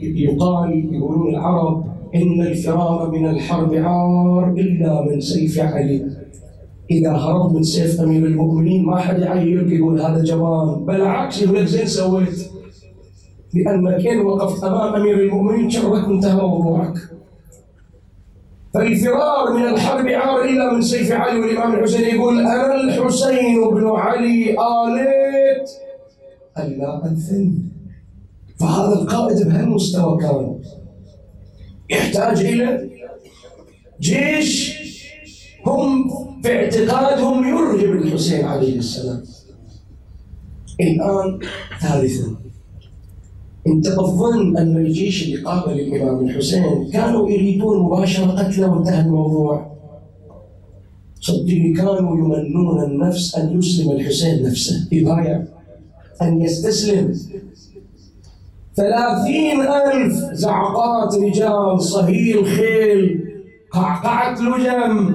يقال 0.03 0.95
يقولون 0.95 1.35
العرب 1.35 1.85
إن 2.15 2.41
الفرار 2.41 3.11
من 3.11 3.29
الحرب 3.29 3.75
عار 3.75 4.55
إلا 4.59 5.07
من 5.11 5.21
سيف 5.21 5.61
علي. 5.61 6.22
إذا 6.91 7.13
هرب 7.13 7.53
من 7.55 7.63
سيف 7.63 8.01
أمير 8.01 8.27
المؤمنين 8.27 8.87
ما 8.87 8.97
حد 8.97 9.19
يعيرك 9.19 9.73
يقول 9.73 10.01
هذا 10.01 10.25
جبان 10.25 10.85
بالعكس 10.85 11.43
يقول 11.43 11.57
لك 11.57 11.65
زين 11.65 11.87
سويت. 11.87 12.51
لانك 13.55 14.07
ان 14.07 14.21
وقفت 14.21 14.65
امام 14.65 14.95
أمير 14.95 15.21
المؤمنين 15.21 15.71
شرك 15.71 16.05
انتهى 16.05 16.47
موضوعك 16.47 16.95
فالفرار 18.75 19.53
من 19.53 19.65
الحرب 19.65 20.07
عار 20.07 20.45
الا 20.45 20.73
من 20.73 20.83
سيف 20.83 21.13
علي 21.13 21.41
والإمام 21.41 21.75
الحسين 21.75 22.17
يقول 22.17 22.39
أنا 22.39 22.75
الحسين 22.75 23.71
بن 23.71 23.87
علي 23.87 24.51
آليت. 24.51 25.71
ألا 26.59 27.07
أنثني. 27.07 27.55
فهذا 28.61 28.93
القائد 28.93 29.47
بهالمستوى 29.49 30.19
كان. 30.21 30.59
يحتاج 31.91 32.41
إلى 32.45 32.91
جيش 34.01 34.82
هم 35.67 36.11
في 36.43 36.57
اعتقادهم 36.57 37.49
يرهب 37.49 37.93
الحسين 38.03 38.45
عليه 38.45 38.79
السلام. 38.79 39.23
الآن 40.81 41.39
ثالثا 41.81 42.37
انت 43.67 43.89
تظن 43.89 44.57
أن 44.57 44.77
الجيش 44.77 45.25
اللي 45.27 45.37
قابل 45.37 45.81
الإمام 45.81 46.25
الحسين 46.25 46.91
كانوا 46.93 47.31
يريدون 47.31 47.83
مباشرة 47.83 48.27
قتله 48.27 48.73
وانتهى 48.73 49.01
الموضوع؟ 49.01 49.73
صدقني 51.21 51.73
كانوا 51.73 52.17
يمنون 52.17 52.85
النفس 52.85 53.35
أن 53.35 53.59
يسلم 53.59 53.91
الحسين 53.91 54.43
نفسه 54.43 54.89
يبايع 54.93 55.45
أن 56.23 56.43
يستسلم. 56.43 57.15
ثلاثين 58.77 59.61
ألف 59.61 60.15
زعقات 60.33 61.15
رجال 61.15 61.81
صهيل 61.81 62.47
خيل 62.47 63.25
قعقعة 63.73 64.41
لجم. 64.41 65.15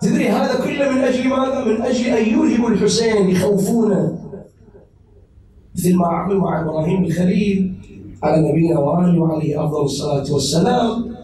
تدري 0.00 0.28
هذا 0.28 0.64
كله 0.64 0.90
من 0.90 0.98
أجل 0.98 1.28
ماذا؟ 1.28 1.64
من 1.64 1.82
أجل 1.82 2.04
أن 2.04 2.26
يرهبوا 2.26 2.68
الحسين 2.68 3.30
يخوفونه. 3.30 4.18
مثل 5.76 5.96
ما 5.96 6.06
عملوا 6.06 6.40
مع 6.40 6.60
إبراهيم 6.60 7.04
الخليل 7.04 7.74
على 8.22 8.48
نبينا 8.48 8.78
وآله 8.78 9.20
وعليه 9.20 9.64
أفضل 9.64 9.84
الصلاة 9.84 10.32
والسلام. 10.32 11.14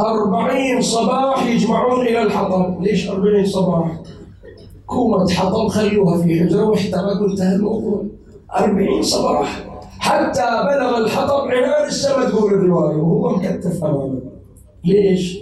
أربعين 0.00 0.80
صباح 0.80 1.46
يجمعون 1.46 2.06
إلى 2.06 2.22
الحطب. 2.22 2.82
ليش 2.82 3.10
أربعين 3.10 3.46
صباح؟ 3.46 4.00
كومة 4.86 5.28
حطب 5.28 5.68
خلوها 5.68 6.22
في 6.22 6.40
حجرة 6.40 6.64
واحترقوا 6.64 7.26
انتهى 7.30 7.54
الموضوع. 7.54 8.04
أربعين 8.56 9.02
صباح. 9.02 9.64
حتى 9.98 10.40
بلغ 10.40 10.98
الحطب 10.98 11.48
عنان 11.48 11.88
السماء 11.88 12.30
تقول 12.30 12.54
الرواية. 12.54 12.96
وهو 12.96 13.36
مكتف 13.36 13.84
أمامه 13.84 14.20
ليش؟ 14.84 15.38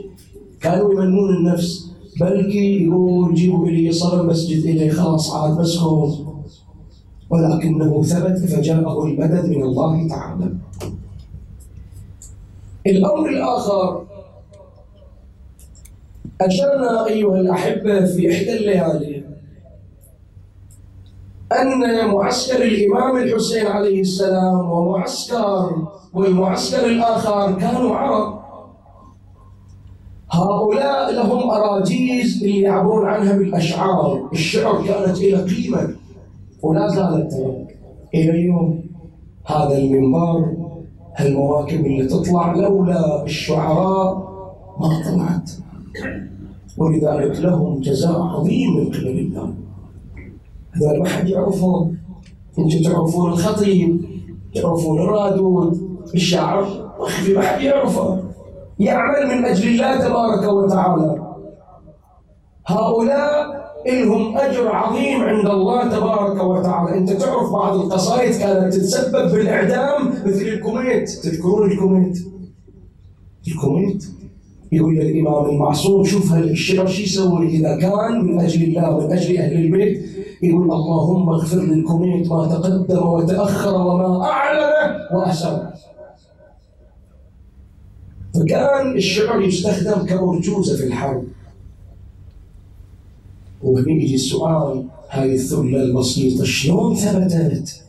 كانوا 0.61 0.93
يمنون 0.93 1.37
النفس. 1.37 1.86
بلكي 2.21 2.85
يقول 2.85 3.35
جيبوا 3.35 3.69
لي 3.69 3.93
صنم 3.93 4.27
مسجد 4.27 4.65
إلي 4.65 4.91
خلاص 4.91 5.35
عاد 5.35 5.61
مسكون 5.61 6.43
ولكنه 7.31 8.03
ثبت 8.03 8.39
فجاءه 8.39 9.05
المدد 9.05 9.45
من 9.49 9.63
الله 9.63 10.09
تعالى. 10.09 10.55
الأمر 12.87 13.29
الآخر 13.29 14.07
أشرنا 16.41 17.07
أيها 17.07 17.41
الأحبة 17.41 18.07
في 18.07 18.33
إحدى 18.33 18.57
الليالي 18.57 19.25
أن 21.53 22.09
معسكر 22.09 22.65
الإمام 22.65 23.17
الحسين 23.17 23.67
عليه 23.67 24.01
السلام 24.01 24.71
ومعسكر 24.71 25.89
والمعسكر 26.15 26.87
الآخر 26.87 27.53
كانوا 27.53 27.97
عرب. 27.97 28.36
هؤلاء 30.31 31.13
لهم 31.13 31.51
أراجيز 31.51 32.43
اللي 32.43 32.61
يعبرون 32.61 33.07
عنها 33.07 33.39
بالأشعار. 33.39 34.29
الشعر 34.33 34.87
كانت 34.87 35.19
إلى 35.19 35.37
قيمة. 35.37 35.89
ولا 36.63 36.89
زالت 36.89 37.33
إلى 38.15 38.31
اليوم 38.31 38.85
هذا 39.47 39.79
المنبر 39.79 40.57
هالمواكب 41.17 41.87
اللي 41.87 42.07
تطلع 42.07 42.55
لولا 42.55 43.25
الشعراء 43.25 44.15
ما 44.81 44.89
طلعت. 45.05 45.51
ولذلك 46.79 47.41
لهم 47.41 47.81
جزاء 47.81 48.21
عظيم 48.21 48.77
من 48.77 48.87
قبل 48.87 49.19
الله. 49.19 49.55
هذول 50.73 50.99
ما 51.03 51.09
حد 51.09 51.29
يعرفهم 51.29 51.97
أنتم 52.59 52.83
تعرفون 52.83 53.31
الخطيب 53.31 54.05
تعرفون 54.55 55.01
الرادود 55.01 55.99
مخفي 57.01 57.35
ما 57.35 57.43
حد 57.43 57.61
يعرفه. 57.61 58.26
يعمل 58.79 59.27
من 59.27 59.45
أجل 59.45 59.69
الله 59.69 60.09
تبارك 60.09 60.53
وتعالى. 60.53 61.27
هؤلاء 62.67 63.67
لهم 63.87 64.39
أجر 64.39 64.75
عظيم 64.75 65.23
عند 65.23 65.47
الله 65.47 65.89
تبارك 65.89 66.45
وتعالى. 66.45 66.99
أنت 66.99 67.13
تعرف 67.13 67.53
بعض 67.53 67.75
القصائد 67.75 68.37
كانت 68.39 68.75
تتسبب 68.75 69.33
بالإعدام 69.33 70.09
مثل 70.27 70.43
الكميت. 70.43 71.11
تذكرون 71.11 71.71
الكميت؟ 71.71 72.19
الكميت؟ 73.49 74.05
يقول 74.73 74.95
الإمام 74.99 75.51
المعصوم 75.51 76.05
شوف 76.05 76.35
الشعر 76.35 76.87
شو 76.87 77.03
يسوي 77.03 77.47
إذا 77.47 77.77
كان 77.81 78.25
من 78.25 78.41
أجل 78.41 78.63
الله 78.63 79.01
من 79.01 79.13
أجل 79.13 79.37
أهل 79.37 79.53
البيت؟ 79.53 80.07
يقول 80.43 80.73
اللهم 80.73 81.29
اغفر 81.29 81.57
للكميت 81.57 82.31
ما 82.31 82.47
تقدم 82.47 83.07
وتأخر 83.07 83.75
وما 83.75 84.25
أعلن 84.25 84.99
وأسر. 85.13 85.67
فكان 88.37 88.97
الشعر 88.97 89.43
يستخدم 89.43 90.07
كأرجوزة 90.07 90.77
في 90.77 90.85
الحرب. 90.85 91.25
وهنا 93.63 93.93
يجي 93.93 94.15
السؤال 94.15 94.85
هاي 95.11 95.35
الثلة 95.35 95.83
البسيطة 95.83 96.45
شلون 96.45 96.97
ثبتت؟ 96.97 97.83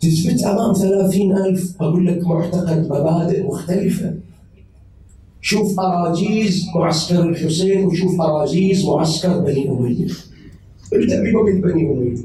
تثبت 0.00 0.42
أمام 0.42 0.72
ثلاثين 0.72 1.36
ألف 1.36 1.74
أقول 1.80 2.06
لك 2.06 2.26
معتقد 2.26 2.86
مبادئ 2.86 3.42
مختلفة. 3.42 4.14
شوف 5.40 5.80
أراجيز 5.80 6.66
معسكر 6.74 7.28
الحسين 7.28 7.84
وشوف 7.84 8.20
أراجيز 8.20 8.84
معسكر 8.86 9.38
بني 9.38 9.70
أمية. 9.70 10.06
ابدأ 10.92 11.22
بمبدأ 11.22 11.72
بني 11.72 11.92
أمية. 11.92 12.16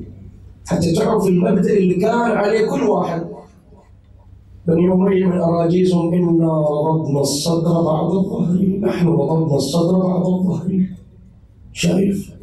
حتى 0.66 0.94
تعرف 0.94 1.28
المبدأ 1.28 1.74
اللي 1.74 1.96
كان 1.96 2.32
عليه 2.32 2.68
كل 2.68 2.84
واحد. 2.84 3.33
بني 4.68 4.94
أمية 4.94 5.26
من 5.26 5.38
أراجيزهم 5.38 6.14
إنا 6.14 6.62
رضنا 6.88 7.20
الصدر 7.20 7.82
بعد 7.82 8.12
الظهر. 8.12 8.80
نحن 8.80 9.08
رضنا 9.08 9.56
الصدر 9.56 10.00
بعد 10.00 10.26
الظهر. 10.26 10.86
شايف 11.74 12.34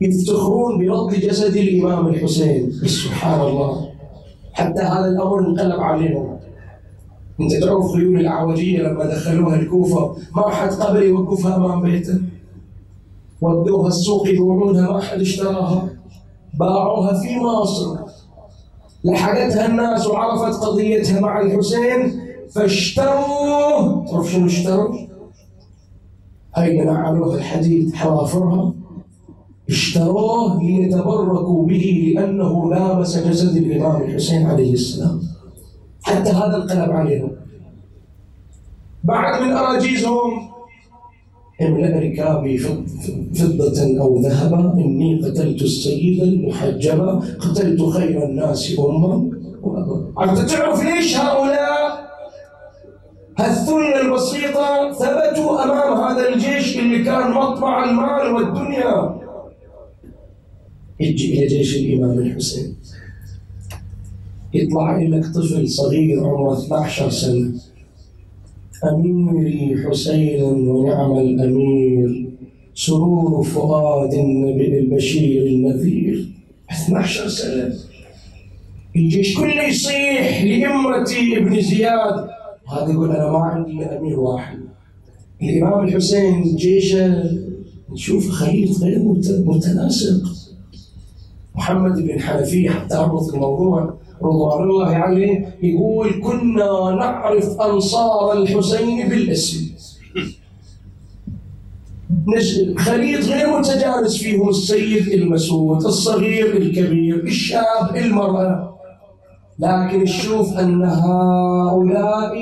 يفتخرون 0.00 0.86
برد 0.86 1.14
جسد 1.14 1.56
الإمام 1.56 2.06
الحسين. 2.06 2.70
سبحان 2.70 3.40
الله. 3.40 3.88
حتى 4.52 4.80
هذا 4.82 5.08
الأمر 5.08 5.38
انقلب 5.38 5.80
عليهم 5.80 6.36
أنت 7.40 7.54
تعرف 7.54 7.92
خيول 7.92 8.20
العوجية 8.20 8.82
لما 8.82 9.04
دخلوها 9.04 9.56
الكوفة؟ 9.56 10.16
ما 10.36 10.48
حد 10.48 10.70
قبل 10.70 11.02
يوقفها 11.02 11.56
أمام 11.56 11.82
بيته. 11.82 12.20
ودوها 13.40 13.88
السوق 13.88 14.28
يبيعونها 14.28 14.92
ما 14.92 15.00
حد 15.00 15.20
اشتراها. 15.20 15.88
باعوها 16.58 17.20
في 17.20 17.38
مصر. 17.38 18.05
لحقتها 19.06 19.66
الناس 19.66 20.06
وعرفت 20.06 20.64
قضيتها 20.64 21.20
مع 21.20 21.40
الحسين 21.40 22.20
فاشتروا. 22.50 24.06
تعرف 24.06 24.32
شنو 24.32 24.46
اشتروا؟ 24.46 24.98
هاي 26.56 26.84
نعلوها 26.84 27.36
الحديد 27.36 27.94
حوافرها. 27.94 28.72
اشتروه 29.68 30.62
ليتبركوا 30.62 31.66
به 31.66 32.14
لأنه 32.14 32.70
لامس 32.70 33.18
جسد 33.18 33.56
الإمام 33.56 34.02
الحسين 34.02 34.46
عليه 34.46 34.72
السلام. 34.72 35.20
حتى 36.02 36.30
هذا 36.30 36.56
انقلب 36.56 36.90
عليهم. 36.90 37.30
بعد 39.04 39.42
من 39.42 39.52
أراجيزهم 39.52 40.55
ركابي 41.60 42.58
فضة 43.34 44.00
أو 44.00 44.20
ذهبا 44.20 44.72
إني 44.74 45.20
قتلت 45.24 45.62
السيد 45.62 46.22
المحجبة 46.22 47.20
قتلت 47.38 47.82
خير 47.82 48.24
الناس 48.24 48.78
أما 48.78 49.30
وأبا 49.62 50.42
تعرف 50.42 50.84
ليش 50.84 51.16
هؤلاء 51.16 52.06
هالثلة 53.38 54.00
البسيطة 54.00 54.92
ثبتوا 54.92 55.64
أمام 55.64 56.00
هذا 56.00 56.28
الجيش 56.28 56.78
اللي 56.78 57.04
كان 57.04 57.30
مطمع 57.30 57.84
المال 57.90 58.34
والدنيا؟ 58.34 59.20
يجي 61.00 61.38
إلى 61.38 61.46
جيش 61.46 61.76
الإمام 61.76 62.18
الحسين. 62.18 62.76
يطلع 64.54 64.98
لك 65.02 65.26
طفل 65.26 65.68
صغير 65.68 66.24
عمره 66.24 66.58
12 66.58 67.10
سنة. 67.10 67.52
أميري 68.84 69.76
حسين 69.84 70.42
ونعم 70.42 71.18
الأمير. 71.18 72.32
سرور 72.74 73.42
فؤاد 73.42 74.14
النبي 74.14 74.78
البشير 74.78 75.46
النذير. 75.46 76.28
12 76.70 77.28
سنة. 77.28 77.74
الجيش 78.96 79.38
كله 79.38 79.68
يصيح 79.68 80.44
لإمرتي 80.44 81.36
ابن 81.38 81.60
زياد. 81.60 82.28
وهذا 82.68 82.92
يقول 82.92 83.10
أنا 83.10 83.32
ما 83.32 83.38
عندي 83.38 83.84
أمير 83.84 84.20
واحد. 84.20 84.58
الإمام 85.42 85.84
الحسين 85.84 86.56
جيشه. 86.56 87.24
نشوف 87.92 88.28
خليط 88.28 88.78
غير 88.82 89.02
متناسق. 89.28 90.22
محمد 91.54 92.02
بن 92.02 92.20
حنفية 92.20 92.70
حتى 92.70 92.96
أربط 92.96 93.34
الموضوع. 93.34 93.98
رضوان 94.22 94.62
الله 94.62 94.86
عليه 94.86 95.58
يقول 95.62 96.08
كنا 96.22 96.96
نعرف 96.98 97.60
أنصار 97.60 98.32
الحسين 98.32 99.08
بالاسم. 99.08 99.66
خليط 102.76 103.24
غير 103.24 103.58
متجانس 103.58 104.16
فيهم 104.16 104.48
السيد 104.48 105.08
المسود 105.08 105.84
الصغير 105.84 106.56
الكبير 106.56 107.24
الشاب 107.24 107.96
المرأة. 107.96 108.76
لكن 109.58 110.02
نشوف 110.02 110.58
أن 110.58 110.82
هؤلاء 110.84 112.34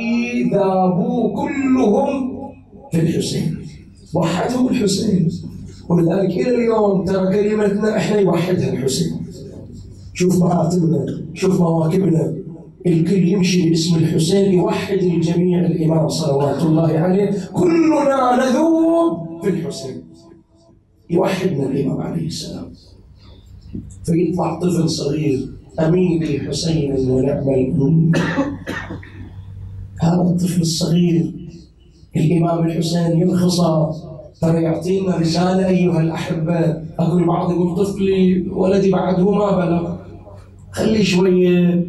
ذابوا 0.53 1.43
كلهم 1.43 2.35
في 2.93 3.01
الحسين. 3.01 3.57
وحدهم 4.15 4.69
الحسين. 4.69 5.29
ولذلك 5.89 6.31
إلى 6.31 6.55
اليوم 6.55 7.05
ترى 7.05 7.27
كلمتنا 7.33 7.97
إحنا 7.97 8.19
يوحدها 8.19 8.73
الحسين. 8.73 9.14
شوف 10.15 10.43
مراتبنا 10.43 11.23
شوف 11.35 11.61
مواكبنا. 11.61 12.35
الكل 12.87 13.29
يمشي 13.29 13.71
باسم 13.71 13.97
الحسين 13.97 14.53
يوحد 14.53 14.99
الجميع 14.99 15.67
الإمام 15.67 16.09
صلوات 16.09 16.63
الله 16.63 16.89
عليه. 16.89 17.31
كلنا 17.53 18.37
نذوب 18.37 19.43
في 19.43 19.51
الحسين. 19.51 20.03
يوحدنا 21.11 21.67
الإمام 21.67 22.01
عليه 22.01 22.27
السلام. 22.27 22.73
فيطلع 24.05 24.61
طفل 24.61 24.91
صغير 24.91 25.49
أمين 25.81 26.41
حسين 26.49 27.11
ونعم 27.11 27.49
الأم 27.49 28.13
هذا 30.01 30.23
الطفل 30.23 30.61
الصغير 30.61 31.35
الإمام 32.17 32.67
الحسين 32.67 33.19
يرخص 33.19 33.61
ترى 34.41 34.63
يعطينا 34.63 35.17
رسالة 35.17 35.67
أيها 35.69 36.01
الأحبة. 36.01 36.83
أقول 36.99 37.23
البعض 37.23 37.51
يقول 37.51 37.77
طفلي 37.77 38.49
ولدي 38.51 38.91
بعده 38.91 39.31
ما 39.31 39.51
بلغ. 39.57 40.04
خلي 40.75 41.05
شوية. 41.05 41.85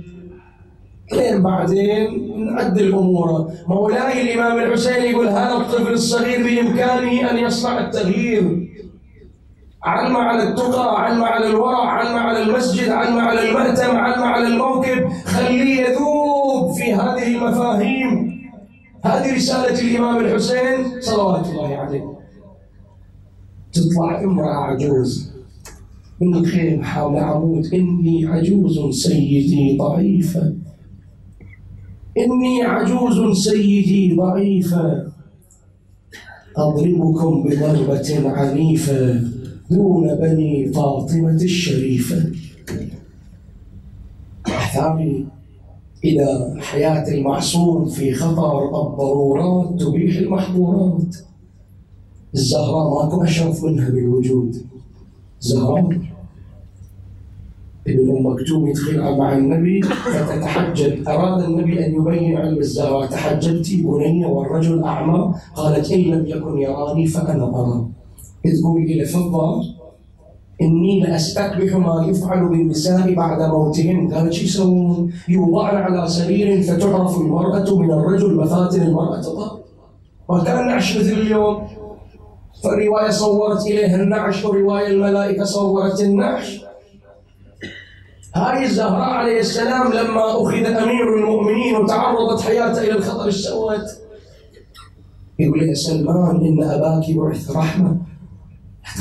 لين 1.13 1.43
بعدين 1.43 2.09
نعدل 2.45 2.93
أموره 2.93 3.51
مولاي 3.67 4.21
الإمام 4.21 4.59
الحسين 4.59 5.03
يقول 5.03 5.27
هذا 5.27 5.53
الطفل 5.53 5.93
الصغير 5.93 6.43
بإمكانه 6.43 7.31
أن 7.31 7.37
يصنع 7.37 7.79
التغيير. 7.79 8.69
علم 9.83 10.17
على 10.17 10.43
التقى 10.49 11.03
علم 11.03 11.23
على 11.23 11.47
الورع 11.47 11.89
علم 11.89 12.17
على 12.17 12.43
المسجد 12.43 12.89
علم 12.89 13.19
على 13.19 13.49
المأتم 13.49 13.95
علم 13.97 14.23
على 14.23 14.47
الموكب. 14.47 15.09
خليه 15.25 15.81
يذوب 15.81 16.73
في 16.77 16.93
هذه 16.93 17.27
المفاهيم. 17.35 18.35
هذه 19.05 19.35
رسالة 19.35 19.81
الإمام 19.81 20.17
الحسين 20.25 21.01
صلوات 21.01 21.45
الله 21.45 21.77
عليه. 21.77 22.03
تطلع 23.73 24.23
امرأة 24.23 24.55
عجوز. 24.55 25.34
من 26.21 26.36
الخيم 26.36 26.84
حول 26.84 27.17
عمود 27.17 27.73
إني 27.73 28.25
عجوز 28.25 28.95
سيدي 29.04 29.78
ضعيفة 29.78 30.54
إني 32.17 32.63
عجوز 32.63 33.38
سيدي 33.38 34.15
ضعيفة 34.15 35.08
أضربكم 36.58 37.43
بضربة 37.43 38.30
عنيفة 38.30 39.21
دون 39.71 40.15
بني 40.15 40.73
فاطمة 40.73 41.36
الشريفة 41.43 42.32
أحثامي 44.47 45.25
إذا 46.04 46.56
حياة 46.60 47.13
المعصوم 47.13 47.86
في 47.86 48.13
خطر 48.13 48.65
الضرورات 48.65 49.82
تبيح 49.82 50.17
المحظورات. 50.17 51.15
الزهراء 52.34 53.04
ماكو 53.04 53.23
أشرف 53.23 53.63
منها 53.63 53.89
بالوجود. 53.89 54.65
زهراء 55.39 55.89
ابن 57.87 58.17
ام 58.17 58.25
مكتوم 58.25 58.67
يدخل 58.67 59.17
مع 59.17 59.37
النبي 59.37 59.81
فتتحجب. 59.81 61.09
أراد 61.09 61.43
النبي 61.43 61.85
أن 61.85 61.93
يبين 61.93 62.37
علم 62.37 62.57
الزهراء 62.57 63.07
تحجبت 63.07 63.69
بني 63.73 64.25
والرجل 64.25 64.83
أعمى. 64.83 65.33
قالت 65.55 65.91
إن 65.91 65.99
لم 65.99 66.25
يكن 66.27 66.57
يراني 66.57 67.07
فأنا 67.07 67.43
أرى. 67.43 67.85
تقول 68.61 68.81
إلى 68.81 69.05
فضة 69.05 69.63
إني 70.61 70.99
لأستقبح 70.99 71.75
ما 71.75 72.05
يفعل 72.07 72.49
بالنساء 72.49 73.13
بعد 73.13 73.49
موتهن 73.49 74.13
قالت 74.13 74.33
شو 74.33 74.45
يسوون؟ 74.45 75.11
يوضعن 75.29 75.75
على 75.75 76.07
سرير 76.07 76.61
فتعرف 76.61 77.21
المرأة 77.21 77.79
من 77.79 77.91
الرجل 77.91 78.35
مفاتن 78.35 78.81
المرأة 78.81 79.21
ضار 79.21 79.59
ما 80.29 80.43
كأن 80.43 80.75
مثل 80.75 80.99
اليوم. 80.99 81.67
فالرواية 82.63 83.09
صورت 83.09 83.65
إليه 83.65 83.95
النعش 83.95 84.45
ورواية 84.45 84.87
الملائكة 84.87 85.43
صورت 85.43 86.01
النعش. 86.01 86.65
هاي 88.35 88.65
الزهراء 88.65 89.09
عليه 89.09 89.39
السلام 89.39 89.93
لما 89.93 90.31
أخذ 90.31 90.65
أمير 90.65 91.17
المؤمنين 91.17 91.75
وتعرضت 91.75 92.41
حياته 92.41 92.81
إلى 92.81 92.91
الخطر 92.91 93.25
إيش 93.25 93.35
سوت؟ 93.35 93.85
يقول 95.39 95.63
يا 95.63 95.73
سلمان 95.73 96.35
إن 96.35 96.63
أباك 96.63 97.11
بعث 97.11 97.51
رحمة 97.51 97.97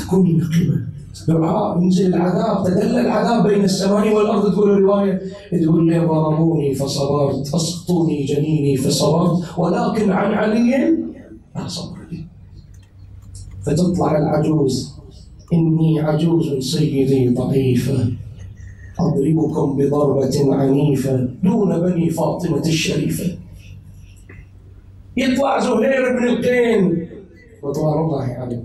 تكوني 0.01 0.33
نقمة 0.33 0.87
دعاء 1.27 1.81
ينزل 1.81 2.15
العذاب 2.15 2.65
تدلى 2.65 3.01
العذاب 3.01 3.47
بين 3.47 3.63
السماء 3.63 4.13
والأرض. 4.13 4.51
تقول 4.53 4.71
الرواية. 4.71 5.21
تقول 5.63 5.87
لي 5.87 5.99
ضربوني 5.99 6.75
فصبرت 6.75 7.55
أسقطوني 7.55 8.25
جنيني 8.25 8.77
فصبرت 8.77 9.57
ولكن 9.57 10.11
عن 10.11 10.33
علي 10.33 10.97
لا 11.55 11.67
صبر 11.67 11.94
فتطلع 13.65 14.17
العجوز. 14.17 14.95
إني 15.53 15.99
عجوز 15.99 16.75
سيدي 16.75 17.29
ضعيفة. 17.29 18.11
أضربكم 18.99 19.77
بضربة 19.77 20.55
عنيفة 20.55 21.29
دون 21.43 21.79
بني 21.79 22.09
فاطمة 22.09 22.67
الشريفة. 22.67 23.37
يطلع 25.17 25.59
زهير 25.59 26.19
بن 26.19 26.27
القين. 26.27 27.07
رضوان 27.63 28.05
الله 28.05 28.23
عليه 28.23 28.63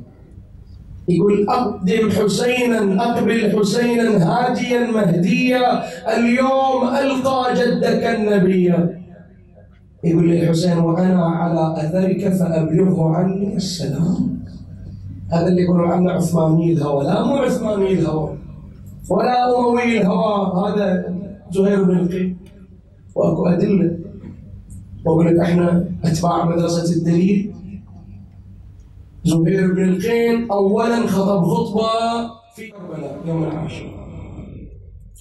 يقول 1.08 1.48
أقدم 1.48 2.10
حسينا 2.10 3.02
أقبل 3.04 3.58
حسينا 3.58 4.08
هاديا 4.30 4.90
مهديا 4.90 5.82
اليوم 6.18 6.84
ألقى 6.84 7.54
جدك 7.54 8.04
النبي. 8.04 8.74
يقول 10.04 10.28
لي 10.28 10.42
الحسين 10.42 10.78
وأنا 10.78 11.24
على 11.24 11.74
أثرك 11.86 12.32
فأبلغه 12.32 13.16
عني 13.16 13.56
السلام. 13.56 14.39
هذا 15.32 15.48
اللي 15.48 15.62
يقولون 15.62 15.90
عنه 15.90 16.12
عثماني 16.12 16.72
الهوى 16.72 17.04
لا 17.04 17.24
مو 17.24 17.34
عثماني 17.34 17.92
الهوى 17.92 18.38
ولا 19.10 19.58
أموي 19.58 20.00
الهوى 20.00 20.52
هذا 20.64 21.14
زهير 21.50 21.82
بن 21.84 21.98
القيم 21.98 22.38
وأكو 23.14 23.46
أدلة. 23.46 23.98
وأقول 25.06 25.26
لك 25.26 25.40
إحنا 25.40 25.88
أتباع 26.04 26.44
مدرسة 26.44 26.96
الدليل. 26.96 27.54
زهير 29.24 29.74
بن 29.74 29.88
القين 29.88 30.50
اولا 30.50 31.06
خطب 31.06 31.44
خطبة 31.44 31.90
في 32.54 32.68
كربلاء 32.70 33.20
يوم 33.26 33.44
العاشر. 33.44 33.86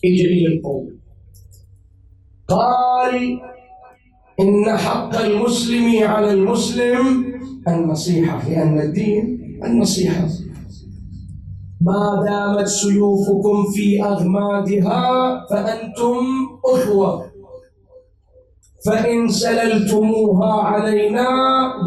اجى 0.05 0.25
إلى 0.25 0.55
القوم. 0.55 0.89
قال 2.47 3.39
إن 4.39 4.77
حق 4.77 5.15
المسلم 5.15 6.03
على 6.03 6.33
المسلم 6.33 7.25
النصيحة 7.67 8.49
لأن 8.49 8.79
الدين 8.79 9.39
النصيحة. 9.63 10.27
ما 11.81 12.23
دامت 12.25 12.67
سيوفكم 12.67 13.71
في 13.73 14.03
أغمادها 14.03 15.01
فأنتم 15.49 16.25
أخوة. 16.65 17.29
فإن 18.85 19.27
سللتموها 19.27 20.53
علينا 20.53 21.27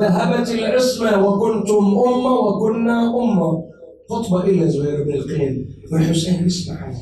ذهبت 0.01 0.51
العصمة 0.51 1.29
وكنتم 1.29 1.85
أمة 1.85 2.31
وكنا 2.31 3.17
أمة. 3.19 3.65
خطبة 4.11 4.45
إلى 4.45 4.69
زهير 4.71 5.05
بن 5.05 5.13
القين 5.13 5.69
والحسين 5.93 6.45
اسمع 6.45 6.93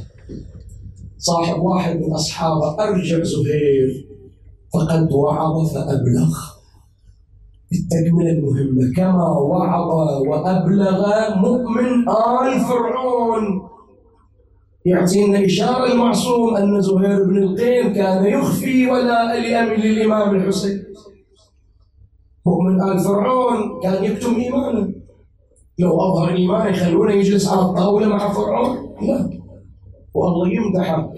صاحب 1.18 1.62
واحد 1.62 1.96
من 1.96 2.12
أصحابه 2.12 2.84
أرجع 2.84 3.22
زهير. 3.22 4.06
فقد 4.74 5.12
وعظ 5.12 5.72
فأبلغ. 5.74 6.49
التكملة 7.72 8.30
المهمة 8.30 8.92
كما 8.96 9.28
وعظ 9.28 9.90
وأبلغ 10.28 11.08
مؤمن 11.36 12.08
آل 12.08 12.60
فرعون. 12.60 13.62
يعطينا 14.84 15.44
إشارة 15.44 15.92
المعصوم 15.92 16.56
أن 16.56 16.80
زهير 16.80 17.24
بن 17.24 17.38
القين 17.42 17.92
كان 17.92 18.26
يخفي 18.26 18.90
ولاء 18.90 19.40
لأمر 19.40 19.72
الإمام 19.72 20.36
الحسين. 20.36 20.84
مؤمن 22.46 22.82
آل 22.82 22.98
فرعون 22.98 23.80
كان 23.82 24.04
يكتم 24.04 24.34
إيمانه. 24.34 24.92
لو 25.78 26.00
أظهر 26.00 26.36
إيمانه 26.36 26.66
يخلونه 26.66 27.12
يجلس 27.12 27.48
على 27.48 27.60
الطاولة 27.60 28.08
مع 28.08 28.32
فرعون؟ 28.32 28.76
لا. 29.02 29.30
والله 30.14 30.48
يمدحه. 30.48 31.12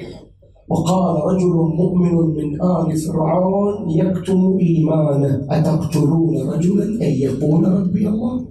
وقال 0.72 1.14
رجل 1.30 1.54
مؤمن 1.80 2.14
من 2.36 2.62
آل 2.62 2.96
فرعون 2.96 3.90
يكتم 3.90 4.58
إيمانه. 4.60 5.46
أتقتلون 5.50 6.50
رجلا 6.50 6.84
أن 6.84 7.12
يقول 7.26 7.64
ربي 7.64 8.08
الله؟ 8.08 8.46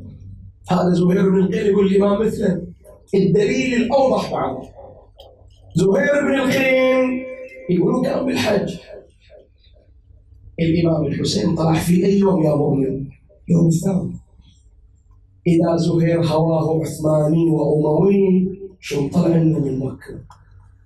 هذا 0.72 0.90
زهير 0.90 1.30
بن 1.30 1.40
القين 1.40 1.66
يقول 1.66 1.86
الإمام 1.88 2.28
مثله. 2.28 2.62
الدليل 3.16 3.82
الأوضح 3.82 4.32
بعد 4.32 4.58
زهير 5.76 6.14
بن 6.28 6.40
الخين 6.42 7.24
يقولوا 7.70 8.04
كان 8.04 8.26
بالحج 8.26 8.70
الإمام 10.60 11.06
الحسين 11.06 11.56
طلع 11.56 11.74
في 11.74 12.06
أي 12.06 12.20
يوم 12.20 12.44
يا 12.44 12.56
مؤمن؟ 12.56 13.08
يوم 13.50 13.68
الثاني. 13.68 14.14
إذا 15.48 15.76
زهير 15.76 16.26
هواه 16.26 16.82
عثماني 16.82 17.46
وأموي 17.50 18.50
شو 18.80 19.08
طلع 19.10 19.28
لنا 19.28 19.60
من 19.60 19.80
مكة؟ 19.80 20.41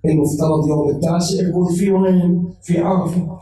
المفترض 0.08 0.68
يوم 0.68 0.90
التاسع 0.90 1.48
يكون 1.48 1.66
في 1.74 1.92
وين؟ 1.92 2.44
في 2.62 2.80
عرفة. 2.80 3.38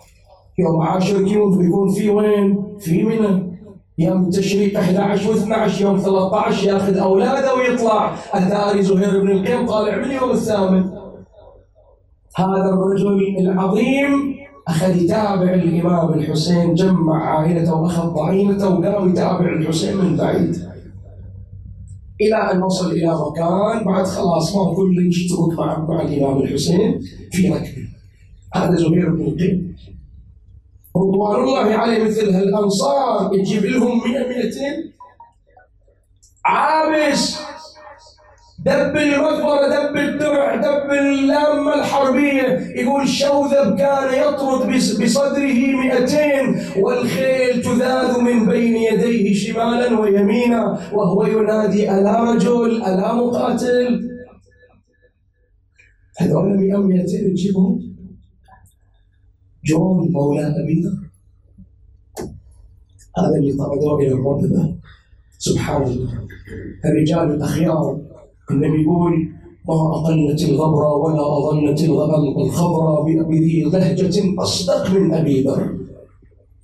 يوم 0.59 0.83
عاشر 0.83 1.21
يكون 1.21 1.89
في 1.89 2.11
وين؟ 2.11 2.65
في 2.79 3.03
منى. 3.03 3.55
يوم 3.99 4.25
التشريق 4.25 4.79
11 4.79 5.35
و12 5.35 5.81
يوم 5.81 5.99
13 5.99 6.67
ياخذ 6.67 6.97
أولاده 6.97 7.55
ويطلع. 7.55 8.15
اتاري 8.33 8.83
زهير 8.83 9.21
بن 9.21 9.31
القيم 9.31 9.67
طالع 9.67 9.97
من 9.97 10.05
اليوم 10.05 10.31
الثامن. 10.31 10.85
هذا 12.37 12.69
الرجل 12.69 13.37
العظيم 13.39 14.35
أخذ 14.69 14.97
يتابع 14.97 15.55
الإمام 15.55 16.13
الحسين 16.13 16.75
جمع 16.75 17.25
عائلته 17.25 17.75
وأخذ 17.75 18.09
ضعينته 18.09 18.79
وقام 18.79 19.09
يتابع 19.09 19.49
الحسين 19.49 19.97
من 19.97 20.17
بعيد. 20.17 20.74
إلى 22.21 22.37
أن 22.53 22.63
وصل 22.63 22.93
إلى 22.93 23.19
مكان 23.31 23.85
بعد 23.85 24.07
خلاص 24.07 24.57
ما 24.57 24.75
كل 24.75 25.09
يشترك 25.09 25.59
مع 25.59 25.79
مع 25.79 26.03
الإمام 26.03 26.43
الحسين 26.43 27.01
في 27.33 27.49
ركبة. 27.49 27.89
هذا 28.55 28.77
زهير 28.77 29.11
بن 29.11 29.21
القيم 29.21 29.77
رضوان 30.97 31.43
الله 31.43 31.75
عليه 31.75 32.05
مثل 32.05 32.31
هالأنصار. 32.31 33.35
يجيب 33.35 33.65
لهم 33.65 33.99
100 33.99 34.29
200 34.29 34.93
عابس. 36.45 37.39
دب 38.65 38.97
المقبرة 38.97 39.67
دب 39.69 39.97
الدرع 39.97 40.55
دب 40.57 40.91
اللامة 40.91 41.75
الحربية. 41.75 42.49
يقول 42.81 43.09
شوذب 43.09 43.77
كان 43.79 44.15
يطرد 44.15 44.69
بصدره 45.03 45.61
مئتين 45.83 46.47
والخيل 46.83 47.63
تذاذ 47.63 48.21
من 48.21 48.47
بين 48.47 48.77
يديه 48.77 49.35
شمالا 49.35 50.01
ويمينا 50.01 50.91
وهو 50.93 51.27
ينادي 51.27 51.91
ألا 51.91 52.33
رجل؟ 52.33 52.83
ألا 52.83 53.15
مقاتل؟ 53.15 54.11
هذول 56.19 56.57
مئة 56.57 56.79
مئتين 56.79 57.35
تجيبهم؟ 57.35 57.95
جون 59.65 60.13
مولى 60.13 60.47
أبي 60.47 60.83
ذر 60.83 61.05
هذا 63.19 63.37
اللي 63.37 63.53
طردوه 63.53 63.99
إلى 63.99 64.15
الرب 64.15 64.77
سبحان 65.39 65.83
الله. 65.83 66.27
الرجال 66.85 67.35
الأخيار. 67.35 68.04
النبي 68.51 68.83
يقول 68.83 69.29
ما 69.69 69.75
أقلت 69.75 70.43
الغبرة 70.43 70.93
ولا 70.93 71.39
أظنت 71.39 71.81
الخبرة 72.39 73.03
بذي 73.03 73.63
لهجة 73.63 74.43
أصدق 74.43 74.91
من 74.91 75.15
أبي 75.15 75.43
ذر 75.43 75.75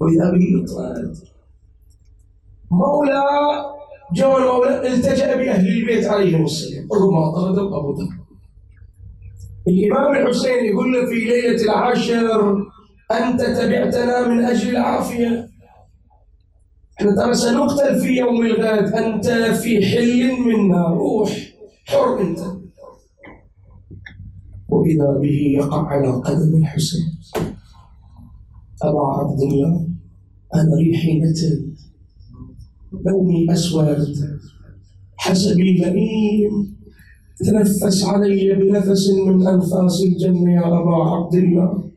به 0.01 0.65
طلعت 0.67 1.17
مولى 2.71 3.23
جون 4.15 4.43
مولى 4.43 4.95
التجأ 4.95 5.37
بأهل 5.37 5.69
البيت 5.69 6.07
عليهم 6.07 6.45
السلام. 6.45 6.89
ربما 6.93 7.31
طردوا 7.35 7.79
أبو 7.79 7.93
ذر 7.93 8.09
الإمام 9.69 10.17
الحسين 10.17 10.65
يقول 10.65 11.07
في 11.07 11.15
ليلة 11.15 11.63
العاشر 11.63 12.57
أنت 13.13 13.41
تبعتنا 13.41 14.29
من 14.29 14.45
أجل 14.45 14.71
العافية. 14.71 15.49
إحنا 17.01 17.17
ترى 17.17 17.35
سنقتل 17.35 18.01
في 18.01 18.17
يوم 18.17 18.47
الغد 18.47 18.93
أنت 18.93 19.27
في 19.63 19.87
حل 19.87 20.41
منا 20.41 20.87
روح 20.89 21.31
حر 21.91 22.21
انت. 22.21 22.39
وإذا 24.69 25.19
به 25.23 25.39
يقع 25.59 25.87
على 25.87 26.09
قدم 26.13 26.57
الحسين. 26.57 27.19
أبا 28.83 29.07
عبد 29.07 29.41
الله 29.41 29.89
أنا 30.55 30.77
ريحي 30.77 31.21
نتن 31.21 31.75
لوني 32.93 33.53
أسود. 33.53 34.17
حسبي 35.17 35.73
لئيم 35.73 36.77
تنفس 37.39 38.05
علي 38.05 38.55
بنفس 38.55 39.11
من 39.27 39.47
أنفاس 39.47 40.03
الجنة 40.03 40.53
يا 40.53 40.67
أبا 40.67 40.97
عبد 40.97 41.35
الله. 41.35 41.90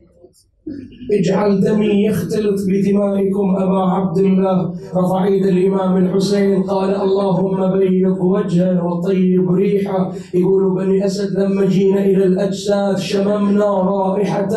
اجعل 1.12 1.60
دمي 1.60 2.04
يختلط 2.06 2.60
بدمائكم 2.68 3.56
أبا 3.56 3.82
عبد 3.94 4.18
الله. 4.18 4.74
رفع 4.94 5.26
يد 5.26 5.46
الإمام 5.46 5.96
الحسين 5.96 6.62
قال 6.62 6.94
اللهم 6.94 7.78
بيض 7.78 8.18
وجهه 8.18 8.84
وطيب 8.86 9.50
ريحه. 9.50 10.12
يقول 10.34 10.74
بني 10.76 11.06
أسد 11.06 11.38
لما 11.38 11.66
جينا 11.66 12.04
إلى 12.04 12.24
الأجساد 12.24 12.98
شممنا 12.98 13.64
رائحة 13.64 14.54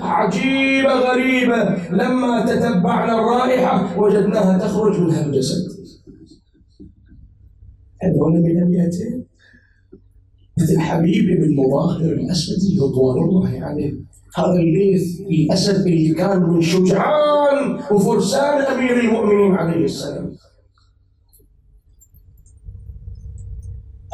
عجيبة 0.00 0.94
غريبة. 1.08 1.60
لما 1.92 2.46
تتبعنا 2.46 3.14
الرائحة 3.20 4.00
وجدناها 4.00 4.58
تخرج 4.58 5.00
من 5.00 5.14
الجسد. 5.14 5.72
هذول 8.02 8.32
من 8.32 8.62
أبياتين 8.62 9.24
مثل 10.58 10.78
حبيب 10.78 11.40
بن 11.40 11.56
مظاهر 11.56 12.12
الأسدي 12.12 12.78
رضوان 12.78 13.18
الله 13.28 13.60
عليه. 13.60 14.11
هذا 14.34 14.60
الليث 14.60 15.20
الأسد 15.20 15.86
اللي 15.86 16.14
كان 16.14 16.42
من 16.42 16.60
شجعان 16.60 17.80
وفرسان 17.90 18.62
أمير 18.62 19.00
المؤمنين 19.00 19.54
عليه 19.54 19.84
السلام. 19.84 20.32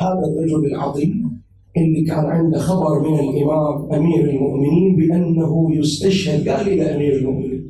هذا 0.01 0.27
الرجل 0.27 0.67
العظيم 0.67 1.43
اللي 1.77 2.05
كان 2.05 2.25
عنده 2.25 2.59
خبر 2.59 3.01
من 3.11 3.19
الإمام 3.19 3.93
أمير 3.93 4.31
المؤمنين 4.31 4.97
بأنه 4.97 5.69
يستشهد 5.77 6.49
قال 6.49 6.69
إلى 6.69 6.95
أمير 6.95 7.17
المؤمنين 7.17 7.69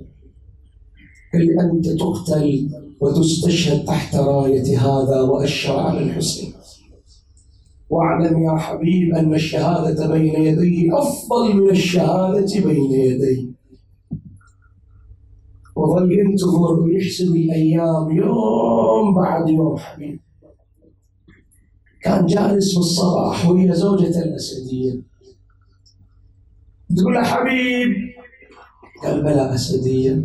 قال 1.33 1.61
أنت 1.61 1.89
تقتل 1.89 2.69
وتستشهد 3.01 3.85
تحت 3.85 4.17
راية 4.17 4.79
هذا 4.79 5.21
وأشر 5.21 5.77
على 5.77 6.03
الحسين. 6.03 6.53
واعلم 7.91 8.43
يا 8.43 8.57
حبيب 8.57 9.15
أن 9.15 9.35
الشهادة 9.35 10.13
بين 10.13 10.35
يدي 10.35 10.91
أفضل 10.93 11.57
من 11.57 11.71
الشهادة 11.71 12.61
بين 12.67 12.93
يدي. 12.93 13.53
وظل 15.77 16.13
ينتظر 16.13 16.81
ويحسب 16.81 17.37
الأيام 17.37 18.11
يوم 18.11 19.15
بعد 19.15 19.49
يوم 19.49 19.77
حبيب. 19.77 20.21
كان 22.03 22.27
جالس 22.27 22.73
في 22.73 22.79
الصباح 22.79 23.49
وهي 23.49 23.73
زوجة 23.73 24.23
الأسدية. 24.23 25.03
تقول 26.97 27.15
له 27.15 27.23
حبيب 27.23 27.95
قال 29.03 29.23
بلى 29.23 29.55
أسدية 29.55 30.23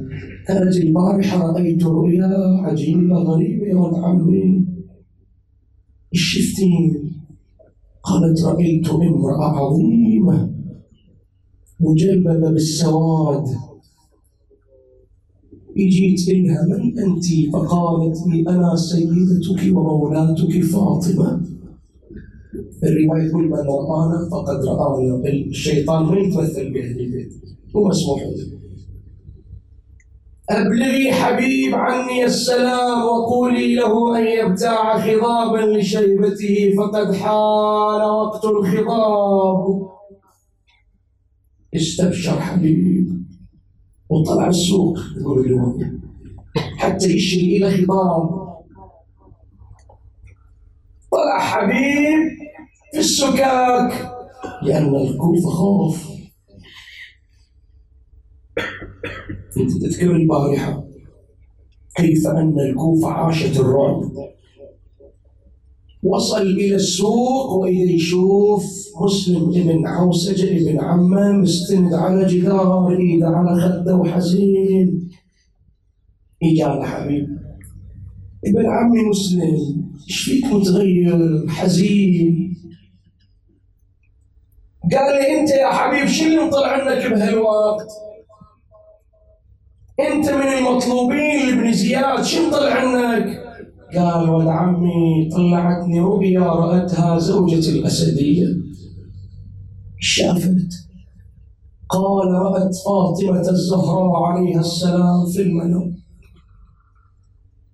كانت 0.48 0.76
البارحة 0.76 1.52
رأيت 1.52 1.84
رؤيا 1.84 2.60
عجيبة 2.62 3.16
غريبة 3.16 3.66
يا 3.66 3.76
ولد 3.76 4.04
عمي 4.04 4.66
شفتين؟ 6.14 7.03
قالت 8.04 8.44
رأيت 8.44 8.90
امرأة 8.90 9.44
عظيمة 9.44 10.54
مجلببة 11.80 12.50
بالسواد. 12.52 13.46
جيت 15.78 16.30
إلها 16.30 16.66
من 16.66 17.00
أنت؟ 17.00 17.26
فقالت 17.54 18.18
لي 18.28 18.50
أنا 18.50 18.76
سيدتك 18.76 19.76
ومولاتك 19.76 20.64
فاطمة. 20.64 21.42
الرواية 22.84 23.30
تقول 23.30 23.46
من 23.46 23.54
رآنا 23.54 24.30
فقد 24.32 24.66
رآنا 24.66 25.30
الشيطان 25.30 26.04
ما 26.04 26.20
يتمثل 26.20 26.74
بأهل 26.74 27.00
البيت. 27.00 27.34
هو 27.76 27.88
مسموح 27.88 28.22
له. 28.22 28.63
أبلغي 30.50 31.12
حبيب 31.14 31.76
عني 31.76 32.26
السلام 32.26 33.04
وقولي 33.04 33.76
له 33.76 34.18
أن 34.18 34.28
يبتاع 34.28 35.00
خضابا 35.00 35.58
لشيبته 35.58 36.74
فقد 36.78 37.16
حان 37.16 38.02
وقت 38.02 38.46
الخضاب. 38.46 39.90
استبشر 41.76 42.40
حبيب 42.40 43.24
وطلع 44.10 44.48
السوق. 44.48 45.00
يقول 45.18 45.46
الرواية 45.46 45.94
حتى 46.78 47.08
يشري 47.08 47.58
إلى 47.58 47.78
خضاب. 47.78 48.44
طلع 51.12 51.40
حبيب 51.40 52.38
في 52.92 53.00
السكاك. 53.00 54.14
لأن 54.62 54.96
الكوفة 54.96 55.50
خوف. 55.50 56.14
تذكر 59.56 60.16
البارحه 60.16 60.84
كيف 61.96 62.28
أن 62.28 62.60
الكوفة 62.60 63.08
عاشت 63.08 63.60
الرعب. 63.60 64.12
وصل 66.04 66.42
إلى 66.42 66.76
السوق 66.76 67.52
وإذا 67.52 67.92
يشوف 67.92 68.66
مسلم 69.02 69.50
ابن 69.50 69.88
عوسجه 69.88 70.70
ابن 70.70 70.80
عمه 70.80 71.32
مستند 71.32 71.94
على 71.94 72.26
جدار 72.26 72.98
ايده 73.00 73.28
على 73.28 73.62
خدة 73.62 73.96
وحزين. 73.96 75.10
إجا 76.44 76.84
حبيب. 76.84 77.28
ابن 78.46 78.66
عمي 78.66 79.02
مسلم 79.10 79.92
إيش 80.10 80.22
فيك 80.22 80.46
متغير؟ 80.46 81.48
حزين. 81.48 82.58
قال 84.92 85.16
لي 85.16 85.40
أنت 85.40 85.50
يا 85.50 85.70
حبيب 85.70 86.08
شو 86.08 86.26
اللي 86.26 86.46
مطلع 86.46 86.68
عنك 86.68 87.12
بهالوقت؟ 87.12 87.88
انت 90.00 90.30
من 90.30 90.48
المطلوبين 90.48 91.50
لابن 91.50 91.74
زياد 91.74 92.24
شو 92.24 92.52
طلع 92.52 92.74
عنك؟ 92.74 93.44
قال 93.96 94.30
ولد 94.30 94.48
عمي 94.48 95.30
طلعتني 95.36 96.00
رؤيا 96.00 96.42
رأتها 96.42 97.20
زوجة 97.20 97.70
الأسدية. 97.70 98.48
شافت. 100.00 100.70
قال 101.90 102.28
رأت 102.28 102.76
فاطمة 102.86 103.50
الزهراء 103.50 104.24
عليها 104.24 104.60
السلام 104.60 105.26
في 105.34 105.42
المنام. 105.42 105.96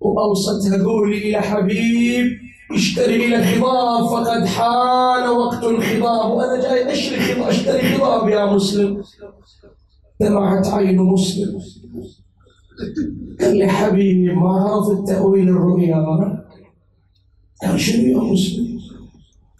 وأوصتها 0.00 0.84
قولي 0.84 1.30
يا 1.30 1.40
حبيب 1.40 2.26
اشتري 2.74 3.28
لي 3.28 3.44
خضاب 3.44 4.06
فقد 4.06 4.44
حان 4.44 5.28
وقت 5.28 5.64
الخضاب. 5.64 6.30
وأنا 6.30 6.62
جاي 6.62 6.92
أشتري 6.92 7.20
خضاب 7.20 7.48
أشتري 7.48 7.96
خضاب 7.96 8.28
يا 8.28 8.54
مسلم. 8.54 9.02
دمعت 10.20 10.66
عين 10.66 10.98
مسلم. 10.98 11.60
قال 13.40 13.56
لي 13.56 13.68
حبيبي 13.68 14.34
ما 14.34 14.50
عرف 14.50 14.90
التأويل 14.90 15.48
الرؤيا. 15.48 15.96
قال 17.62 17.80
شنو 17.80 18.06
يا 18.06 18.32
مسلم؟ 18.32 18.80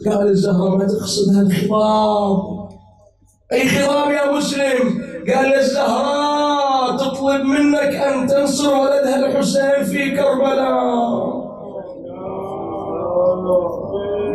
قال 0.07 0.29
الزهرة 0.29 0.77
ما 0.77 0.87
تقصدها 0.87 1.43
الخضاب 1.43 2.69
أي 3.53 3.69
خضاب 3.69 4.11
يا 4.11 4.33
مسلم؟ 4.37 5.03
قال 5.29 5.55
الزهراء 5.55 6.97
تطلب 6.97 7.45
منك 7.45 7.95
أن 7.95 8.27
تنصر 8.27 8.75
ولدها 8.75 9.27
الحسين 9.27 9.85
في 9.85 10.11
كربلاء. 10.11 11.41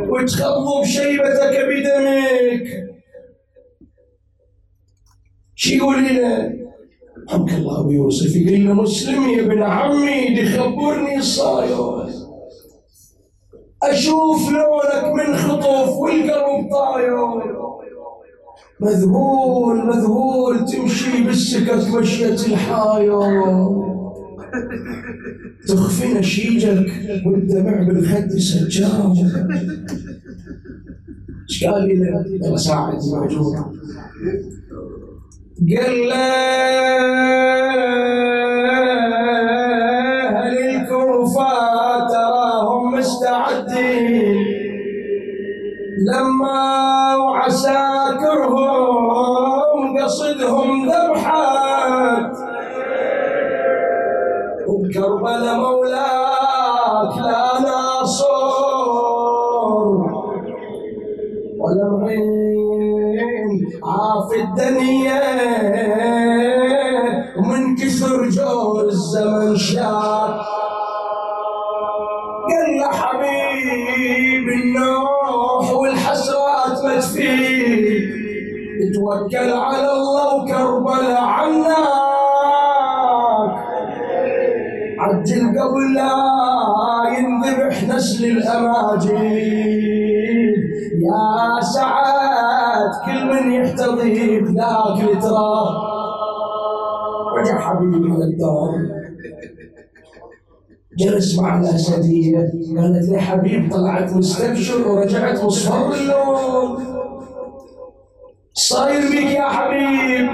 وتخضب 0.10 0.84
شيبتك 0.84 1.56
بدمك. 1.70 2.95
شو 5.56 5.74
يقول 5.76 5.98
لنا 5.98 6.54
حمك 7.30 7.54
الله 7.54 7.80
أبو 7.80 7.92
يوسف. 7.92 8.36
يقول 8.36 8.66
له 8.66 8.74
مسلم 8.74 9.24
يا 9.30 9.42
ابن 9.42 9.64
عمي 9.64 10.36
دي 10.36 10.46
خبرني 10.46 11.18
الصاير. 11.18 12.06
أشوف 13.84 14.52
لونك 14.52 15.14
من 15.14 15.36
خطف 15.36 15.90
والقلب 15.98 16.70
طاير. 16.72 17.16
مذهول 18.80 19.88
مذهول 19.88 20.66
تمشي 20.66 21.24
بالسكك 21.24 21.94
مشية 21.96 22.34
الحاير. 22.34 23.20
تخفي 25.68 26.14
نشيجك 26.14 26.92
والدمع 27.26 27.84
بالخد 27.84 28.30
سجار. 28.30 29.16
إيش 31.50 31.64
قال 31.64 31.88
لي 31.88 32.58
ساعد 32.58 33.00
موجود 33.14 33.56
له 35.62 36.16
أهل 40.26 40.58
الكوفة 40.58 42.08
تراهم 42.08 42.96
مستعدين. 42.96 44.46
لما 46.08 47.16
وعساكرهم 47.16 48.66
قصدهم 50.04 50.90
ذبحات. 50.90 52.38
وكربلاء 54.68 55.56
مولاك 55.56 56.15
الدنيا 64.56 65.24
ومن 67.38 67.76
كثر 67.76 68.30
جور 68.30 68.84
الزمن 68.84 69.56
شاف 69.56 70.46
قال 72.50 72.70
له 72.80 72.92
حبيب 72.92 74.48
النوح 74.50 75.74
والحسرات 75.74 76.84
ما 76.84 77.00
تفيد. 77.00 78.16
توكل 78.96 79.54
على 79.54 79.92
الله 79.92 80.36
وكربلاء 80.36 81.22
عناك 81.22 81.76
عجل 85.00 85.44
قبل 85.60 85.84
لا 85.96 86.16
ينذبح 87.18 87.84
نسل 87.84 88.24
الأماجيد. 88.26 89.75
سعد 92.86 93.06
كل 93.06 93.26
من 93.26 93.52
يحتضي 93.52 94.40
بذاك 94.40 95.02
التراب 95.14 95.68
رجع 97.38 97.60
حبيبي 97.60 98.12
على 98.12 98.24
الدار. 98.24 98.72
جلس 100.98 101.40
مع 101.40 101.60
الأسدية 101.60 102.38
قالت 102.78 103.10
لي 103.10 103.20
حبيب 103.20 103.72
طلعت 103.72 104.14
مستبشر 104.14 104.88
ورجعت 104.88 105.44
مصفر 105.44 105.94
اللون. 105.94 106.86
صاير 108.54 109.02
بك 109.02 109.32
يا 109.32 109.50
حبيب. 109.50 110.30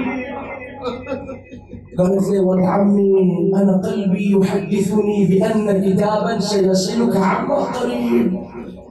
قالت 1.98 2.28
لي 2.30 2.38
ولد 2.38 2.64
عمي 2.64 3.12
أنا 3.56 3.82
قلبي 3.84 4.38
يحدثني 4.40 5.26
بأن 5.26 5.94
كتابا 5.94 6.38
سيصلك 6.38 7.16
عما 7.16 7.54
قريب. 7.54 8.42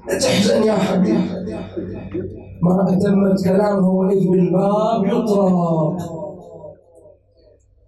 لا 0.07 0.19
تحزن 0.19 0.63
يا 0.63 0.73
حبيب. 0.73 1.21
ما 2.61 2.85
أتمت 2.89 3.43
كلامه 3.45 3.89
وإذ 3.89 4.27
بالباب 4.29 5.05
يطرق. 5.05 5.97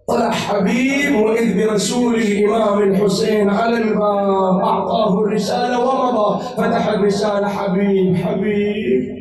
طلع 0.08 0.32
حبيب 0.32 1.16
وإذ 1.26 1.58
برسول 1.58 2.16
الإمام 2.16 2.80
الحسين 2.84 3.50
على 3.50 3.78
الباب 3.78 4.60
أعطاه 4.60 5.20
الرسالة 5.20 5.80
ومضى. 5.80 6.44
فتح 6.58 6.90
الرسالة 6.90 7.48
حبيب 7.48 8.16
حبيب. 8.16 9.14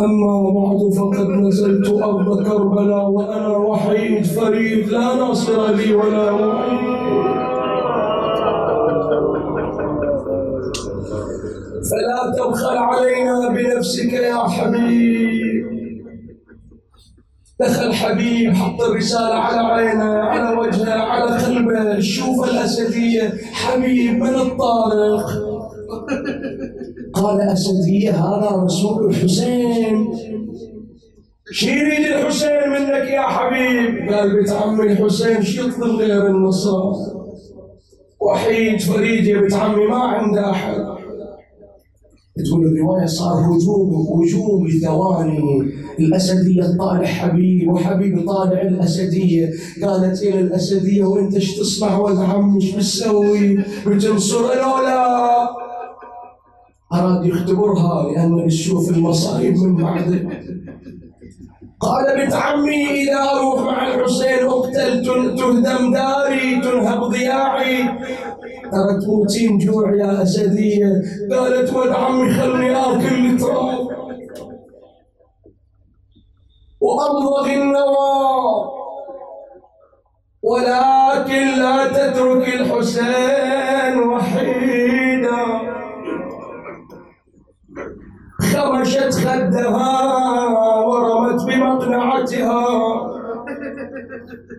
أما 0.00 0.50
بعد 0.50 0.78
فقد 0.98 1.28
نزلت 1.28 2.02
أرض 2.02 2.46
كربلاء 2.46 3.10
وأنا 3.10 3.56
وحيد 3.56 4.24
فريد 4.24 4.88
لا 4.88 5.14
ناصر 5.14 5.66
لي 5.66 5.94
ولا 5.94 6.32
معين 6.32 7.33
فلا 11.90 12.32
تبخل 12.36 12.76
علينا 12.76 13.48
بنفسك 13.48 14.12
يا 14.12 14.48
حبيب. 14.48 15.64
دخل 17.60 17.92
حبيب 17.92 18.54
حط 18.54 18.82
الرسالة 18.82 19.34
على 19.34 19.60
عينه 19.72 20.04
على 20.04 20.58
وجهه 20.58 20.92
على 20.92 21.36
قلبه. 21.36 22.00
شوف 22.00 22.50
الأسدية. 22.50 23.32
حبيب 23.52 24.16
من 24.22 24.34
الطارق. 24.34 25.26
قال 27.14 27.40
أسدية 27.40 28.10
هذا 28.10 28.62
رسول 28.64 29.10
الحسين. 29.10 30.08
شو 31.50 31.66
يريد 31.66 32.06
الحسين 32.06 32.70
منك 32.70 33.10
يا 33.10 33.22
حبيب. 33.22 34.12
قال 34.12 34.36
بنت 34.36 34.50
عمي 34.50 34.92
الحسين 34.92 35.42
شو 35.42 35.68
يطلب 35.68 35.96
غير 35.96 36.26
النصر 36.26 36.82
وحيد 38.20 38.80
فريد 38.80 39.26
يا 39.26 39.40
بنت 39.40 39.54
عمي 39.54 39.86
ما 39.86 39.98
عنده 39.98 40.50
أحد. 40.50 41.03
تقول 42.46 42.66
الرواية 42.66 43.06
صار 43.06 43.32
هجوم 43.32 43.90
هجوم 43.94 44.66
لثواني 44.66 45.38
الأسدية 45.98 46.62
طالع 46.78 47.04
حبيب 47.04 47.68
وحبيب 47.72 48.26
طالع 48.26 48.62
الأسدية. 48.62 49.50
قالت 49.82 50.22
إلى 50.22 50.40
الأسدية 50.40 51.04
وأنت 51.04 51.34
إيش 51.34 51.56
تصنع 51.56 51.98
ولد 51.98 52.18
عمي 52.18 52.62
إيش 52.62 52.74
بتسوي؟ 52.74 53.56
بتنصر 53.86 54.52
الأولى. 54.52 55.04
أراد 56.92 57.26
يختبرها 57.26 58.12
لأن 58.12 58.46
بتشوف 58.46 58.90
المصايب 58.90 59.56
من 59.56 59.76
بعد 59.76 60.28
قال 61.80 62.16
بنت 62.16 62.32
عمي 62.32 63.02
إذا 63.02 63.18
أروح 63.30 63.60
مع 63.60 63.94
الحسين 63.94 64.46
أقتل 64.46 65.06
تهدم 65.06 65.92
داري 65.92 66.60
تنهب 66.60 67.00
ضياعي. 67.02 67.84
تموتين 68.72 69.58
جوع 69.58 69.94
يا 69.94 70.22
أسدية. 70.22 71.02
قالت 71.30 71.72
ولد 71.72 71.92
عمي 71.92 72.32
خلني 72.32 72.76
آكل 72.76 73.26
التراب. 73.26 73.88
وأمضغ 76.80 77.46
النوى. 77.52 78.74
ولكن 80.42 81.58
لا 81.58 81.86
تترك 81.86 82.48
الحسين 82.48 83.98
وحيدا. 84.08 85.44
خرشت 88.40 89.14
خدها 89.14 89.92
ورمت 90.86 91.42
بمقنعتها. 91.44 92.66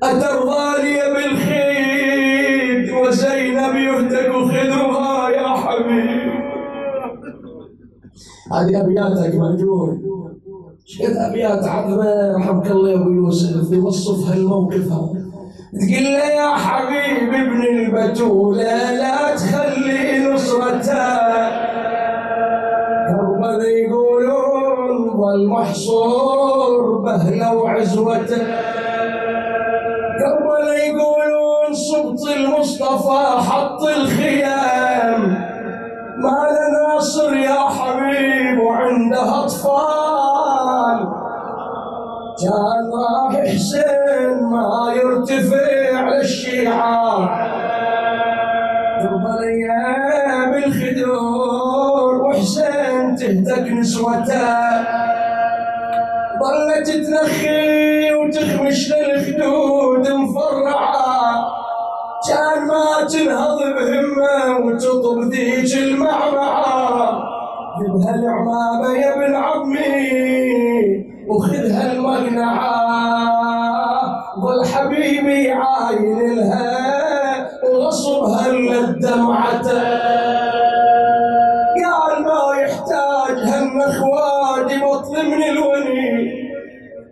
أترضى 0.04 0.84
لي 0.84 1.14
بالخيد 1.14 2.92
وزينب 2.92 3.76
يهتك 3.76 4.32
خدرها 4.32 5.30
يا 5.30 5.48
حبيب 5.48 6.34
هذه 8.54 8.82
أبياتك 8.82 9.36
مهجور 9.36 9.98
شقد 10.86 11.16
أبيات 11.16 11.64
عذبة 11.64 12.38
رحمك 12.38 12.72
الله 12.72 12.90
يا 12.90 12.96
أبو 12.96 13.10
يوسف 13.10 13.72
يوصف 13.72 14.30
هالموقف 14.30 14.88
تقول 15.74 16.04
له 16.04 16.26
يا 16.26 16.56
حبيب 16.56 17.34
ابن 17.34 17.62
البتولة 17.62 18.92
لا 18.92 19.36
تخلي 19.36 20.34
نصرته. 20.34 21.16
كربلاء 23.08 23.70
يقولون 23.86 25.18
ظل 25.18 25.48
محصور 25.48 26.98
بهله 26.98 27.56
وعزوته. 27.56 28.44
كربلاء 30.20 30.78
يقولون 30.90 31.74
صبط 31.74 32.30
المصطفى 32.38 33.24
حط 33.50 33.84
الخيام 33.84 34.65
وعنده 38.86 39.44
أطفال. 39.44 41.00
كان 42.42 42.86
راح 42.94 43.34
حسين 43.46 44.44
ما 44.52 44.94
يرتفع 44.96 46.10
للشيعة. 46.10 47.06
ترضى 49.02 49.34
الأيام 49.40 50.54
الخدور 50.64 52.16
وحسين 52.24 53.16
تهتك 53.16 53.72
نسوته. 53.72 54.56
ظلت 56.40 56.90
تنخي 56.90 58.14
وتخمش 58.14 58.94
للخدود 58.94 60.10
مفرعة. 60.10 61.06
كان 62.28 62.68
ما 62.68 63.08
تنهض 63.08 63.60
بهمة 63.60 64.58
وتطب 64.66 65.20
ذيك 65.32 65.78
المعمعة. 65.78 67.35
جبها 67.80 68.16
العمامه 68.16 68.94
يا 68.98 69.16
ابن 69.16 69.36
عمي 69.36 71.06
وخذها 71.28 71.92
المقنعة 71.94 72.76
ظل 74.42 74.66
حبيبي 74.66 75.52
عاين 75.52 76.36
لها 76.36 77.50
وغصبها 77.64 78.48
الدمعة 78.50 79.62
قال 81.86 82.24
ما 82.24 82.62
يحتاج 82.62 83.38
هالنخواد 83.50 84.82
بطل 84.84 85.26
من 85.26 85.44
الوني 85.44 86.46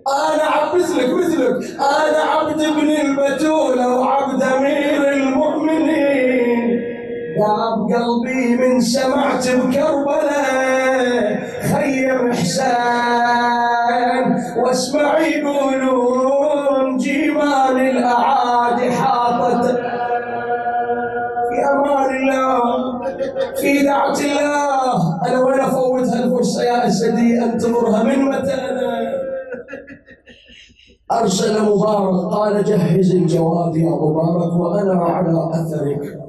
أنا 0.07 0.43
عبد 0.43 0.76
مثلك 0.82 1.09
مثلك. 1.14 1.80
أنا 1.80 2.18
عبد 2.24 2.61
ابن 2.61 2.89
البتولة 2.89 3.82
قلبي 7.95 8.55
من 8.55 8.79
سمعت 8.79 9.49
بكربلاء 9.49 11.39
خير 11.73 12.33
حسين 12.33 12.73
واسمع 14.57 15.19
يقولون 15.19 16.97
جيمان 16.97 17.77
الاعادي 17.79 18.91
حاطت 18.91 19.65
في 21.49 21.57
أمان 21.73 22.15
الله 22.15 22.61
في 23.61 23.83
دعوة 23.83 24.19
الله. 24.19 25.21
أنا 25.27 25.39
وين 25.43 25.59
أفوت 25.59 26.07
هالفرصة 26.07 26.63
يا 26.63 26.87
أسدي؟ 26.87 27.43
انتظرها 27.43 28.03
من 28.03 28.25
متى 28.25 28.73
أرسل 31.11 31.63
مبارك 31.65 32.33
قال 32.33 32.63
جهز 32.63 33.11
الجواد 33.15 33.75
يا 33.75 33.89
مبارك 33.89 34.53
وأنا 34.53 35.03
على 35.03 35.49
أثرك. 35.53 36.22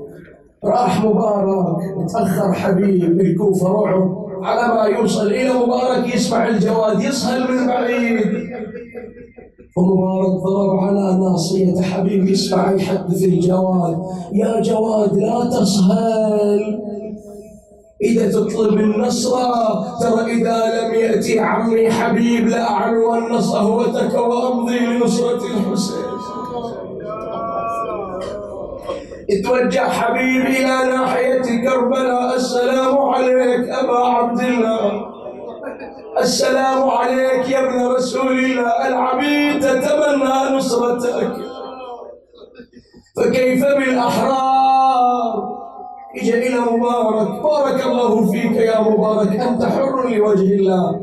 رأح 0.67 1.05
مبارك 1.05 1.77
تأخر 2.13 2.53
حبيب 2.53 3.21
الكوفه 3.21 3.69
رعب 3.69 4.25
على 4.43 4.75
ما 4.75 4.99
يوصل 4.99 5.27
إلى 5.27 5.53
مبارك 5.53 6.15
يسمع 6.15 6.49
الجواد 6.49 7.01
يسهل 7.01 7.53
من 7.53 7.67
بعيد. 7.67 8.21
ومبارك 9.77 10.43
ضرب 10.43 10.79
على 10.79 11.19
ناصية 11.19 11.83
حبيب 11.83 12.29
يسمع 12.29 12.73
يحدث 12.73 13.25
الجواد. 13.25 13.99
يا 14.33 14.61
جواد 14.61 15.17
لا 15.17 15.45
تسهل 15.45 16.81
إذا 18.03 18.31
تطلب 18.33 18.81
النصر 18.81 19.31
ترى 20.01 20.33
إذا 20.33 20.57
لم 20.77 20.95
يأتي 20.95 21.41
عمي 21.41 21.91
حبيب 21.91 22.49
لأعلون 22.49 23.41
صهوتك 23.41 24.15
وأمضي 24.15 24.79
لنصرة 24.79 25.43
الحسين. 25.47 26.14
اتوجه 29.31 29.89
حبيبي 29.89 30.49
إلى 30.59 30.93
ناحية 30.93 31.69
كربلاء. 31.69 32.35
السلام 32.35 32.99
عليك 32.99 33.69
أبا 33.69 33.99
عبد 33.99 34.41
الله. 34.41 34.93
السلام 36.19 36.91
عليك 36.91 37.49
يا 37.49 37.61
ابن 37.69 37.87
رسول 37.87 38.39
الله. 38.39 38.89
العبيد 38.89 39.61
تتمنى 39.61 40.57
نصرتك 40.57 41.33
فكيف 43.17 43.65
بالأحرار؟ 43.65 45.55
اجى 46.17 46.49
إلى 46.49 46.61
مبارك. 46.61 47.43
بارك 47.43 47.87
الله 47.87 48.31
فيك 48.33 48.57
يا 48.57 48.81
مبارك. 48.81 49.37
أنت 49.37 49.65
حر 49.65 50.09
لوجه 50.09 50.55
الله. 50.55 51.01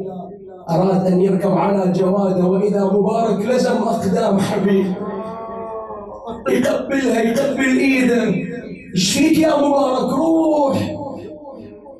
أراد 0.69 1.05
أن 1.05 1.21
يركب 1.21 1.51
على 1.51 1.91
جواده 1.91 2.45
وإذا 2.45 2.83
مبارك 2.83 3.45
لزم 3.45 3.77
أقدام 3.77 4.39
حبيب. 4.39 4.93
يقبلها 6.49 7.21
يقبل 7.21 7.77
ايده 7.79 8.23
إيش 8.95 9.17
فيك 9.17 9.37
يا 9.37 9.57
مبارك؟ 9.57 10.13
روح. 10.13 10.77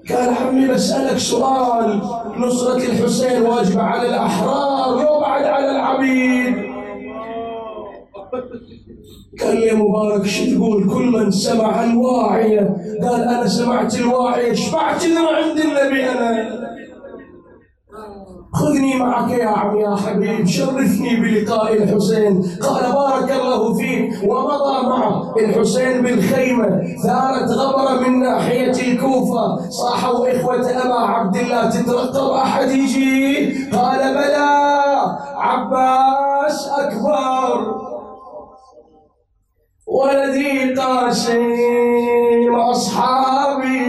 قال 0.10 0.30
عمي 0.30 0.68
بسألك 0.68 1.18
سؤال. 1.18 2.02
نصرة 2.38 2.78
الحسين 2.78 3.42
واجبة 3.42 3.82
على 3.82 4.10
الأحرار 4.10 5.02
لو 5.02 5.20
بعد 5.20 5.44
على 5.44 5.72
العبيد. 5.72 6.56
قال 9.42 9.60
لي 9.60 9.72
مبارك 9.72 10.26
شو 10.26 10.56
تقول؟ 10.56 10.90
كل 10.90 11.06
من 11.06 11.32
سمع 11.32 11.84
الواعية. 11.84 12.76
قال 13.02 13.22
أنا 13.22 13.48
سمعت 13.48 14.00
الواعية 14.00 14.54
شفعت 14.54 15.04
إذا 15.04 15.20
عند 15.20 15.60
النبي 15.60 16.10
أنا. 16.10 16.62
خذني 18.54 18.96
معك 18.96 19.32
يا 19.32 19.48
عم 19.48 19.78
يا 19.78 19.96
حبيب 19.96 20.48
شرفني 20.48 21.16
بلقاء 21.16 21.74
الحسين. 21.74 22.58
قال 22.62 22.92
بارك 22.94 23.32
الله 23.32 23.74
فيك 23.74 24.14
ومضى 24.24 24.88
معه 24.88 25.36
الحسين 25.38 26.02
بالخيمة. 26.02 26.82
ثارت 27.04 27.50
غبرة 27.50 28.08
من 28.08 28.20
ناحية 28.20 28.72
الكوفة. 28.72 29.70
صاحوا 29.70 30.36
إخوة 30.36 30.70
أبا 30.86 31.00
عبد 31.00 31.36
الله 31.36 31.70
تترقب 31.70 32.30
أحد 32.30 32.70
يجي؟ 32.72 33.54
قال 33.70 34.00
بلى 34.00 34.52
عباس 35.36 36.68
أكبر. 36.68 37.82
ولدي 39.88 40.74
قاسم 40.74 42.56
أصحابي. 42.56 43.81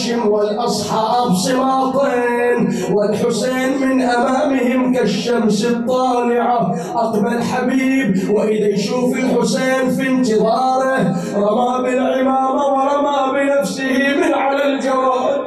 هاشم 0.00 0.28
والأصحاب 0.28 1.34
صماطين 1.34 2.74
والحسين 2.92 3.80
من 3.80 4.02
أمامهم 4.02 4.94
كالشمس 4.94 5.64
الطالعة. 5.64 6.74
أقبل 6.94 7.42
حبيب 7.42 8.30
وإذا 8.30 8.66
يشوف 8.66 9.16
الحسين 9.18 9.90
في 9.90 10.08
انتظاره 10.08 11.16
رمى 11.36 11.90
بالعمامة 11.90 12.66
ورمى 12.66 13.40
بنفسه 13.40 14.16
من 14.16 14.34
على 14.34 14.64
الجواد 14.64 15.40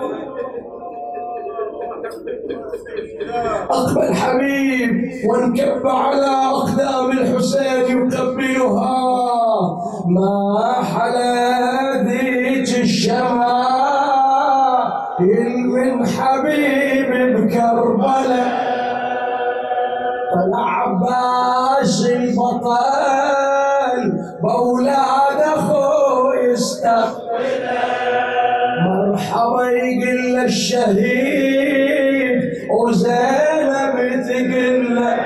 أقبل 3.70 4.14
حبيب 4.14 4.92
وانكب 5.30 5.88
على 5.88 6.28
أقدام 6.52 7.12
الحسين 7.12 7.98
يقبلها. 7.98 9.14
ما 10.08 10.74
حلا 10.84 12.04
ذيك 12.04 12.82
الشمائل 12.82 13.93
البطل 22.64 24.24
بأولاد 24.44 25.40
أخوه 25.42 26.36
يستقبله 26.36 27.84
مرحبا 28.88 29.70
يقول 29.70 30.40
الشهيد 30.46 32.40
وزينب 32.72 34.24
تقول 34.28 34.96
له 34.96 35.18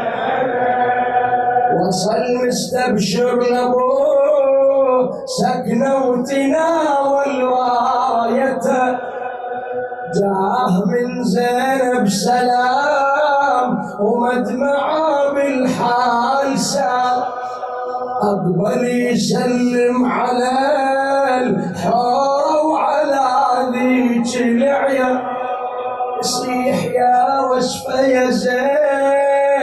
وصل 1.80 2.24
مستبشر 2.48 3.36
لابوه 3.52 5.26
سكنه 5.26 5.96
وتناول 6.08 7.44
رايته 7.44 8.86
جاه 10.16 10.74
من 10.86 11.24
زينب 11.24 12.08
سلام 12.08 13.70
ومدمعه 14.00 15.32
بالحال 15.34 16.60
سار 16.60 16.87
أقبل 18.28 18.88
يسلم 18.88 20.06
على 20.06 20.52
الحور 21.42 22.66
وعلى 22.66 23.30
ذيك 23.74 24.42
العيا. 24.42 25.22
صيح 26.22 26.86
يا 26.86 27.40
وصفة 27.52 28.02
يا 28.02 28.30
زينب 28.30 29.58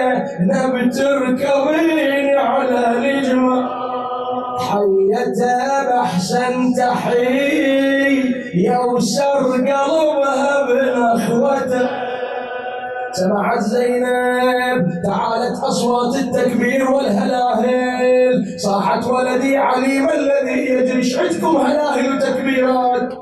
تركبين 0.90 2.38
على 2.38 2.98
الجمر 2.98 3.62
حيته 4.58 5.84
بأحسن 5.86 6.54
تحية 6.78 8.78
وسر 8.92 9.42
قلبها 9.52 10.66
بنخوته 10.68 11.23
سمعت 13.24 13.60
زينب 13.60 15.02
تعالت 15.04 15.58
أصوات 15.62 16.16
التكبير 16.16 16.90
والهلاهل 16.90 18.60
صاحت 18.60 19.06
ولدي 19.06 19.56
علي 19.56 20.00
ما 20.00 20.14
الذي 20.14 20.60
يجري 20.70 21.18
عندكم 21.18 21.56
هلاهل 21.56 22.16
وتكبيرات 22.16 23.12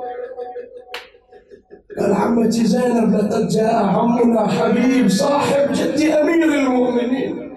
قال 1.98 2.12
عمتي 2.12 2.64
زينب 2.66 3.14
لقد 3.14 3.48
جاء 3.48 3.84
عمنا 3.84 4.46
حبيب 4.46 5.08
صاحب 5.08 5.72
جدي 5.72 6.14
أمير 6.14 6.44
المؤمنين. 6.44 7.52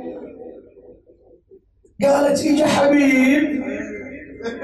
قالت 2.04 2.46
اجا 2.46 2.66
حبيب؟ 2.66 3.65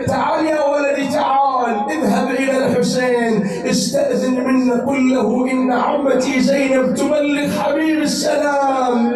تعال 0.08 0.46
يا 0.46 0.62
ولدي 0.66 1.08
تعال. 1.14 1.76
اذهب 1.92 2.30
إلى 2.30 2.58
الحسين. 2.66 3.46
استأذن 3.70 4.44
منا 4.44 4.86
قل 4.86 5.10
له 5.14 5.52
إن 5.52 5.72
عمتي 5.72 6.40
زينب 6.40 6.96
تبلغ 6.96 7.50
حبيب 7.60 8.02
السلام. 8.02 9.14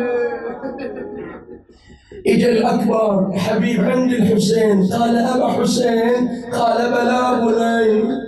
إجا 2.28 2.49
الأكبر 2.49 3.34
حبيب 3.38 3.84
عند 3.84 4.11
الحسين. 4.11 4.84
قال 4.93 5.18
أبا 5.18 5.47
حسين 5.47 6.43
قال 6.53 6.78
بلى 6.91 7.22
بني. 7.41 8.26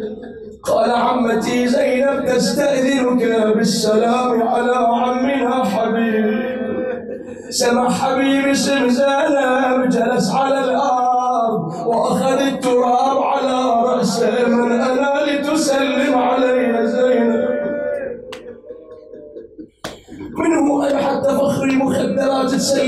قال 0.64 0.92
عمتي 0.92 1.68
زينب 1.68 2.26
تستأذنك 2.26 3.56
بالسلام 3.56 4.48
على 4.48 4.76
عمها 4.76 5.64
حبيب. 5.64 6.58
سمع 7.50 7.90
حبيب 7.90 8.48
اسم 8.48 8.90
زينب 8.90 9.90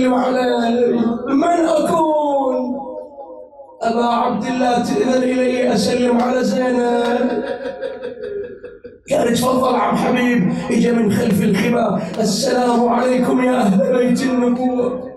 علي 0.08 1.00
من 1.28 1.66
أكون؟ 1.68 2.80
أبا 3.82 4.06
عبد 4.06 4.44
الله 4.44 4.84
تاذن 4.84 5.24
إلي 5.24 5.74
أسلم 5.74 6.22
على 6.22 6.44
زينب. 6.44 7.44
قال 9.12 9.34
تفضل 9.34 9.76
عم 9.76 9.96
حبيب. 9.96 10.54
إجا 10.72 10.92
من 10.92 11.12
خلف 11.12 11.44
الخبا 11.44 12.02
السلام 12.20 12.90
عليكم 12.90 13.44
يا 13.44 13.52
أهل 13.52 13.98
بيت 13.98 14.22
النبوة. 14.24 15.10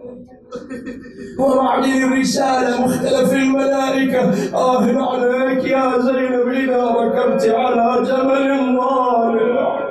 ومعلن 1.38 2.12
الرسالة 2.12 2.86
مختلف 2.86 3.32
الملائكة. 3.32 4.54
آه 4.54 4.82
عليك 4.82 5.64
يا 5.64 5.98
زينب 5.98 6.48
إذا 6.48 6.84
ركبت 6.84 7.48
على 7.48 8.02
جبل 8.02 8.76
ضالع 8.76 9.81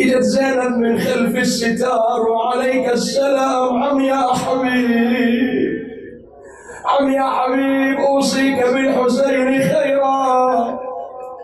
إجت 0.00 0.22
زينب 0.22 0.76
من 0.78 0.98
خلف 0.98 1.36
الستار 1.36 2.20
وعليك 2.30 2.92
السلام. 2.92 3.82
عم 3.82 4.00
يا 4.00 4.22
حبيب 4.34 5.70
عم 6.86 7.12
يا 7.12 7.22
حبيب 7.22 7.98
أوصيك 8.00 8.64
بالحسين 8.74 9.60
خيرا. 9.62 10.80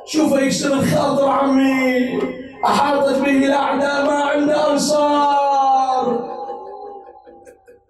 شوف 0.06 0.32
يكسر 0.42 0.72
الخاطر 0.72 1.28
عمي 1.28 2.18
أحاطت 2.64 3.18
به 3.18 3.46
الأعداء 3.46 4.04
ما 4.06 4.24
عنده 4.24 4.72
أنصار. 4.72 6.26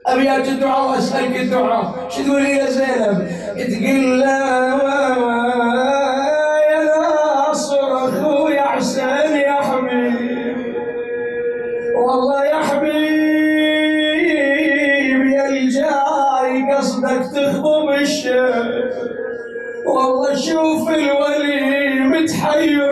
أبيات 0.07 0.49
الدعاء 0.49 0.91
وأسألك 0.91 1.37
الدعاء. 1.41 1.95
شو 2.09 2.23
تقولي 2.23 2.51
يا 2.51 2.71
زينب؟ 2.71 3.29
تقول 3.57 4.23
يا 6.71 6.85
ناصر 6.85 7.97
أخوي 8.09 8.61
حسين 8.61 9.26
والله 12.17 12.45
يا 12.45 12.57
حبيب 12.57 12.97
يا 15.37 15.49
الجاي 15.49 16.53
قصدك 16.73 17.23
تخضب 17.35 17.89
الشيخ. 17.91 18.67
والله 19.87 20.35
شوف 20.35 20.89
الولي 20.89 22.01
متحير 22.01 22.91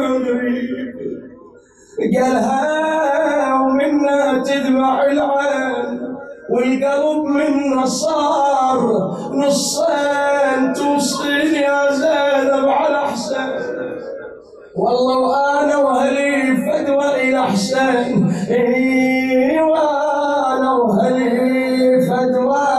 قالها 2.17 3.55
ومنا 3.61 4.43
تدمع 4.43 5.05
العين 5.05 5.89
والقلب 6.51 7.25
منا 7.25 7.87
صار 7.87 8.81
نصين. 9.33 10.73
توصين 10.77 11.55
يا 11.55 11.93
زينب 11.93 12.69
على 12.69 13.01
حسين. 13.09 13.51
والله 14.77 15.19
وأنا 15.19 15.77
وأهلي 15.77 16.34
إلى 17.23 17.43
حسين 17.43 18.27
إيه 18.51 19.63
وأنا 19.63 20.73
واهلي 20.73 22.01
فدوى 22.09 22.75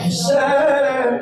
حسين 0.00 1.20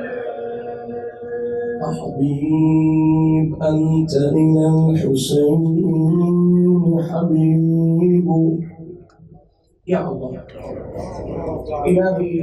حبيب 1.99 3.63
أنت 3.63 4.13
إلى 4.33 4.67
الحسين 4.91 5.65
حبيب. 7.11 8.29
يا 9.89 10.09
الله. 10.09 10.31
إلهي 11.87 12.43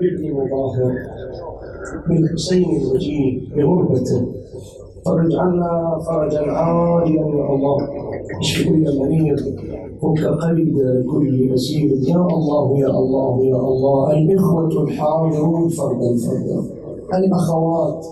ابن 0.00 0.22
مظاهر 0.32 0.94
بالحسين 2.08 2.64
الوجيه 2.80 3.54
بغربته 3.56 4.20
فرج 5.06 5.34
عنا 5.36 5.98
فرجا 6.06 6.42
عاجلا 6.52 7.26
يا 7.38 7.54
الله. 7.54 7.76
اشف 8.40 8.68
كل 8.68 8.98
مريض 8.98 9.38
فك 10.02 10.24
قيد 10.44 10.76
كل 11.10 11.54
اسير 11.54 11.90
يا 12.08 12.26
الله 12.36 12.78
يا 12.78 12.90
الله 13.00 13.44
يا 13.44 13.56
الله 13.56 14.12
الإخوة 14.18 14.82
الحاضرون 14.82 15.68
فردا 15.68 16.10
فردا. 16.24 16.58
الأخوات 17.18 18.06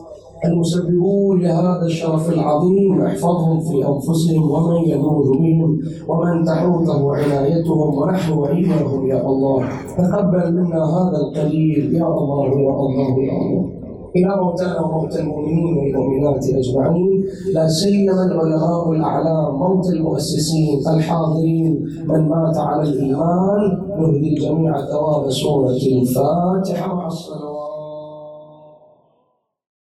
المسببون 0.45 1.41
لهذا 1.41 1.87
الشرف 1.87 2.33
العظيم 2.33 3.01
احفظهم 3.01 3.61
في 3.61 3.77
أنفسهم 3.89 4.51
ومن 4.51 4.89
يلوذ 4.89 5.39
بهم 5.39 5.79
ومن 6.09 6.45
تحوطه 6.45 7.17
عنايتهم 7.17 7.99
ونحن 7.99 8.33
وإياهم 8.33 9.07
يا 9.07 9.27
الله. 9.27 9.69
تقبل 9.99 10.53
منا 10.55 10.85
هذا 10.85 11.17
القليل 11.17 11.95
يا 11.95 12.09
الله 12.09 12.47
يا 12.47 12.75
الله 12.85 13.19
يا 13.19 13.33
الله. 13.43 13.74
إلى 14.17 14.37
موتانا 14.43 14.81
وموتى 14.81 15.21
المؤمنين 15.21 15.77
والمؤمنات 15.79 16.45
أجمعين. 16.49 17.25
لا 17.53 17.69
سيما 17.69 18.13
العلماء 18.27 18.93
الأعلام 18.93 19.55
موت 19.55 19.87
المؤسسين 19.91 20.83
الحاضرين 20.95 21.71
من 22.09 22.29
مات 22.29 22.57
على 22.59 22.83
الإيمان 22.83 23.61
نهدي 23.99 24.29
الجميع 24.35 24.87
ثواب 24.87 25.31
سورة 25.31 25.71
الفاتحة. 25.71 26.95
مع 26.95 27.07
الصلوات 27.07 27.44